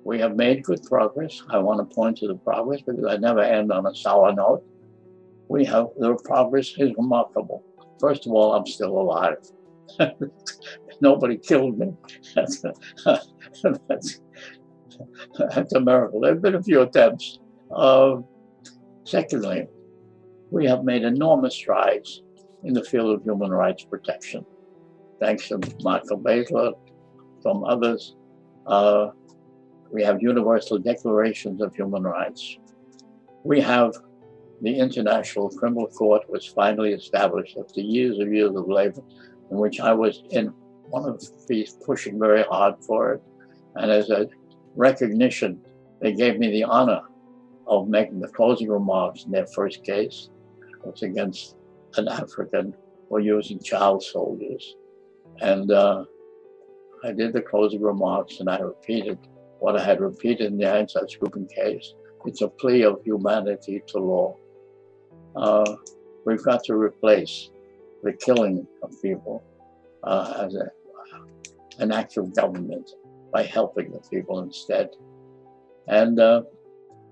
We 0.04 0.18
have 0.18 0.34
made 0.34 0.64
good 0.64 0.82
progress. 0.84 1.42
I 1.50 1.58
want 1.58 1.78
to 1.80 1.94
point 1.94 2.16
to 2.18 2.28
the 2.28 2.34
progress 2.36 2.80
because 2.80 3.04
I 3.04 3.18
never 3.18 3.42
end 3.42 3.70
on 3.70 3.86
a 3.86 3.94
sour 3.94 4.32
note 4.32 4.64
we 5.48 5.64
have 5.64 5.88
the 5.98 6.14
progress 6.24 6.74
is 6.78 6.92
remarkable. 6.96 7.64
First 7.98 8.26
of 8.26 8.32
all, 8.32 8.54
I'm 8.54 8.66
still 8.66 8.98
alive. 8.98 9.36
Nobody 11.00 11.36
killed 11.36 11.78
me. 11.78 11.92
That's, 12.34 12.62
that's, 13.86 14.20
that's, 15.38 15.72
a 15.74 15.80
miracle. 15.80 16.20
There 16.20 16.32
have 16.32 16.42
been 16.42 16.56
a 16.56 16.62
few 16.62 16.80
attempts. 16.82 17.38
Uh, 17.70 18.16
secondly, 19.04 19.68
we 20.50 20.66
have 20.66 20.84
made 20.84 21.02
enormous 21.02 21.54
strides 21.54 22.22
in 22.64 22.72
the 22.72 22.82
field 22.82 23.14
of 23.14 23.22
human 23.22 23.50
rights 23.50 23.84
protection. 23.84 24.44
Thanks 25.20 25.48
to 25.48 25.60
Michael 25.82 26.18
Basler, 26.18 26.74
from 27.42 27.64
others, 27.64 28.16
uh, 28.66 29.10
we 29.90 30.02
have 30.02 30.22
universal 30.22 30.78
declarations 30.78 31.60
of 31.60 31.74
human 31.74 32.02
rights. 32.02 32.58
We 33.44 33.60
have 33.60 33.94
the 34.60 34.76
International 34.76 35.48
Criminal 35.48 35.86
Court 35.86 36.28
was 36.28 36.44
finally 36.46 36.92
established 36.92 37.56
after 37.58 37.80
years 37.80 38.18
and 38.18 38.34
years 38.34 38.54
of 38.54 38.68
labor, 38.68 39.02
in 39.50 39.56
which 39.56 39.80
I 39.80 39.92
was 39.92 40.24
in 40.30 40.52
one 40.90 41.08
of 41.08 41.22
these 41.46 41.74
pushing 41.84 42.18
very 42.18 42.42
hard 42.42 42.74
for 42.84 43.14
it. 43.14 43.22
And 43.76 43.90
as 43.90 44.10
a 44.10 44.28
recognition, 44.74 45.60
they 46.00 46.12
gave 46.12 46.38
me 46.38 46.50
the 46.50 46.64
honor 46.64 47.02
of 47.66 47.88
making 47.88 48.20
the 48.20 48.28
closing 48.28 48.68
remarks 48.68 49.24
in 49.24 49.30
their 49.30 49.46
first 49.46 49.84
case. 49.84 50.30
Was 50.84 51.02
against 51.02 51.56
an 51.96 52.08
African 52.08 52.74
for 53.08 53.20
using 53.20 53.58
child 53.60 54.02
soldiers. 54.02 54.76
And 55.40 55.70
uh, 55.70 56.04
I 57.04 57.12
did 57.12 57.32
the 57.32 57.42
closing 57.42 57.82
remarks 57.82 58.40
and 58.40 58.48
I 58.48 58.58
repeated 58.58 59.18
what 59.58 59.76
I 59.76 59.84
had 59.84 60.00
repeated 60.00 60.52
in 60.52 60.58
the 60.58 60.64
Einsatzgruppen 60.64 61.48
case. 61.52 61.94
It's 62.26 62.42
a 62.42 62.48
plea 62.48 62.84
of 62.84 63.02
humanity 63.04 63.82
to 63.88 63.98
law 63.98 64.36
uh, 65.36 65.76
we've 66.24 66.42
got 66.42 66.64
to 66.64 66.74
replace 66.74 67.50
the 68.02 68.12
killing 68.12 68.66
of 68.82 68.90
people 69.02 69.42
uh, 70.02 70.44
as 70.44 70.54
a, 70.54 70.70
an 71.78 71.92
act 71.92 72.16
of 72.16 72.34
government 72.34 72.90
by 73.32 73.42
helping 73.42 73.92
the 73.92 74.00
people 74.10 74.40
instead. 74.40 74.90
And 75.86 76.18
uh, 76.18 76.42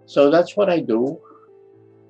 so 0.07 0.31
that's 0.31 0.57
what 0.57 0.69
I 0.69 0.81
do. 0.81 1.21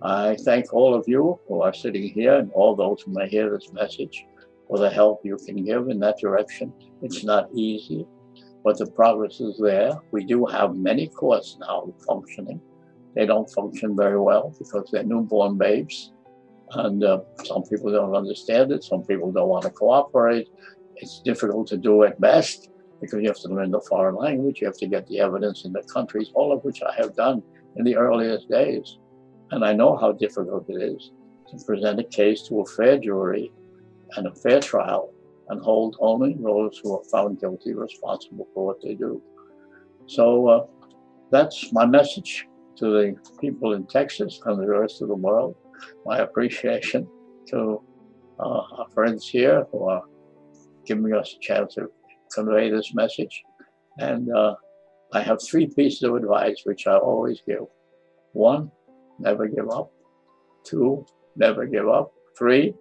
I 0.06 0.36
thank 0.44 0.72
all 0.72 0.94
of 0.94 1.08
you 1.08 1.40
who 1.48 1.62
are 1.62 1.74
sitting 1.74 2.08
here 2.08 2.36
and 2.36 2.52
all 2.52 2.76
those 2.76 3.02
who 3.02 3.12
may 3.12 3.28
hear 3.28 3.50
this 3.50 3.72
message 3.72 4.24
for 4.68 4.78
the 4.78 4.88
help 4.88 5.22
you 5.24 5.36
can 5.36 5.64
give 5.64 5.88
in 5.88 5.98
that 5.98 6.18
direction. 6.20 6.72
It's 7.02 7.24
not 7.24 7.48
easy, 7.52 8.06
but 8.62 8.78
the 8.78 8.86
progress 8.86 9.40
is 9.40 9.58
there. 9.58 9.98
We 10.12 10.22
do 10.24 10.46
have 10.46 10.76
many 10.76 11.08
courts 11.08 11.56
now 11.58 11.92
functioning. 12.06 12.60
They 13.16 13.26
don't 13.26 13.50
function 13.50 13.96
very 13.96 14.20
well 14.20 14.54
because 14.56 14.88
they're 14.92 15.02
newborn 15.02 15.58
babes. 15.58 16.12
And 16.70 17.02
uh, 17.02 17.22
some 17.42 17.64
people 17.64 17.90
don't 17.90 18.14
understand 18.14 18.70
it. 18.70 18.84
Some 18.84 19.02
people 19.02 19.32
don't 19.32 19.48
want 19.48 19.64
to 19.64 19.70
cooperate. 19.70 20.46
It's 20.94 21.20
difficult 21.20 21.66
to 21.68 21.76
do 21.76 22.04
at 22.04 22.20
best 22.20 22.70
because 23.00 23.20
you 23.22 23.26
have 23.26 23.40
to 23.40 23.48
learn 23.48 23.72
the 23.72 23.80
foreign 23.80 24.14
language. 24.14 24.60
You 24.60 24.68
have 24.68 24.78
to 24.78 24.86
get 24.86 25.08
the 25.08 25.18
evidence 25.18 25.64
in 25.64 25.72
the 25.72 25.82
countries, 25.82 26.30
all 26.32 26.52
of 26.52 26.62
which 26.62 26.80
I 26.84 26.94
have 26.94 27.16
done 27.16 27.42
in 27.74 27.84
the 27.84 27.96
earliest 27.96 28.48
days. 28.48 28.98
And 29.50 29.64
I 29.64 29.72
know 29.72 29.96
how 29.96 30.12
difficult 30.12 30.68
it 30.68 30.82
is 30.82 31.12
to 31.50 31.64
present 31.64 32.00
a 32.00 32.04
case 32.04 32.42
to 32.48 32.60
a 32.60 32.66
fair 32.66 32.98
jury 32.98 33.52
and 34.16 34.26
a 34.26 34.34
fair 34.34 34.60
trial 34.60 35.12
and 35.48 35.60
hold 35.60 35.96
only 36.00 36.36
those 36.40 36.78
who 36.82 36.96
are 36.96 37.04
found 37.04 37.40
guilty 37.40 37.72
responsible 37.72 38.48
for 38.52 38.66
what 38.66 38.82
they 38.82 38.94
do. 38.94 39.22
So 40.06 40.48
uh, 40.48 40.66
that's 41.30 41.72
my 41.72 41.86
message 41.86 42.46
to 42.76 42.86
the 42.86 43.16
people 43.40 43.74
in 43.74 43.86
Texas 43.86 44.40
and 44.44 44.60
the 44.60 44.68
rest 44.68 45.02
of 45.02 45.08
the 45.08 45.14
world, 45.14 45.56
my 46.04 46.18
appreciation 46.18 47.06
to 47.48 47.80
uh, 48.38 48.62
our 48.78 48.88
friends 48.92 49.28
here 49.28 49.66
who 49.70 49.84
are 49.88 50.02
giving 50.84 51.12
us 51.14 51.34
a 51.36 51.40
chance 51.40 51.74
to 51.74 51.90
convey 52.32 52.70
this 52.70 52.94
message. 52.94 53.42
And 53.98 54.30
uh, 54.32 54.56
I 55.12 55.22
have 55.22 55.40
three 55.42 55.66
pieces 55.66 56.02
of 56.02 56.14
advice 56.14 56.62
which 56.64 56.86
I 56.86 56.96
always 56.96 57.40
give. 57.46 57.66
One, 58.32 58.70
never 59.18 59.46
give 59.48 59.70
up. 59.70 59.92
Two, 60.64 61.06
never 61.36 61.66
give 61.66 61.88
up. 61.88 62.12
Three, 62.36 62.74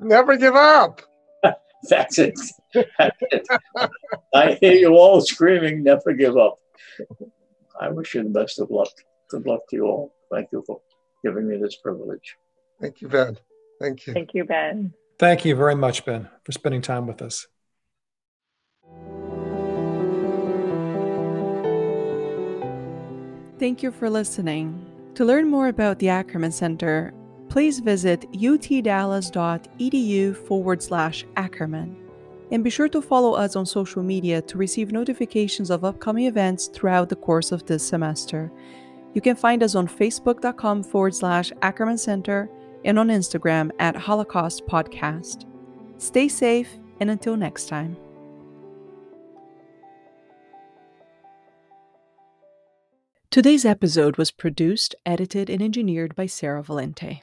never 0.00 0.36
give 0.36 0.54
up. 0.54 1.02
That's 1.88 2.18
it. 2.18 2.38
That's 2.74 3.16
it. 3.20 3.46
I 4.34 4.58
hear 4.60 4.74
you 4.74 4.94
all 4.94 5.20
screaming, 5.20 5.82
never 5.82 6.12
give 6.12 6.36
up. 6.36 6.58
I 7.80 7.88
wish 7.90 8.14
you 8.14 8.22
the 8.22 8.30
best 8.30 8.58
of 8.58 8.70
luck. 8.70 8.90
Good 9.28 9.46
luck 9.46 9.60
to 9.70 9.76
you 9.76 9.86
all. 9.86 10.14
Thank 10.32 10.48
you 10.52 10.62
for 10.66 10.80
giving 11.24 11.48
me 11.48 11.56
this 11.56 11.76
privilege. 11.76 12.36
Thank 12.80 13.00
you, 13.00 13.08
Ben. 13.08 13.38
Thank 13.80 14.06
you. 14.06 14.12
Thank 14.14 14.34
you, 14.34 14.44
Ben. 14.44 14.92
Thank 15.18 15.44
you 15.44 15.54
very 15.54 15.74
much, 15.74 16.04
Ben, 16.04 16.28
for 16.44 16.52
spending 16.52 16.82
time 16.82 17.06
with 17.06 17.22
us. 17.22 17.46
Thank 23.58 23.82
you 23.82 23.90
for 23.90 24.10
listening. 24.10 24.85
To 25.16 25.24
learn 25.24 25.48
more 25.48 25.66
about 25.68 25.98
the 25.98 26.10
Ackerman 26.10 26.52
Center, 26.52 27.14
please 27.48 27.80
visit 27.80 28.30
utdallas.edu 28.32 30.36
forward 30.46 30.82
slash 30.82 31.24
Ackerman. 31.36 31.96
And 32.52 32.62
be 32.62 32.68
sure 32.68 32.90
to 32.90 33.00
follow 33.00 33.32
us 33.32 33.56
on 33.56 33.64
social 33.64 34.02
media 34.02 34.42
to 34.42 34.58
receive 34.58 34.92
notifications 34.92 35.70
of 35.70 35.86
upcoming 35.86 36.26
events 36.26 36.66
throughout 36.66 37.08
the 37.08 37.16
course 37.16 37.50
of 37.50 37.64
this 37.64 37.82
semester. 37.82 38.52
You 39.14 39.22
can 39.22 39.36
find 39.36 39.62
us 39.62 39.74
on 39.74 39.88
facebook.com 39.88 40.82
forward 40.82 41.14
slash 41.14 41.50
Ackerman 41.62 41.96
Center 41.96 42.50
and 42.84 42.98
on 42.98 43.08
Instagram 43.08 43.70
at 43.78 43.96
Holocaust 43.96 44.66
Podcast. 44.66 45.46
Stay 45.96 46.28
safe, 46.28 46.78
and 47.00 47.10
until 47.10 47.38
next 47.38 47.70
time. 47.70 47.96
Today's 53.36 53.66
episode 53.66 54.16
was 54.16 54.30
produced, 54.30 54.94
edited, 55.04 55.50
and 55.50 55.60
engineered 55.60 56.16
by 56.16 56.24
Sarah 56.24 56.62
Valente. 56.62 57.20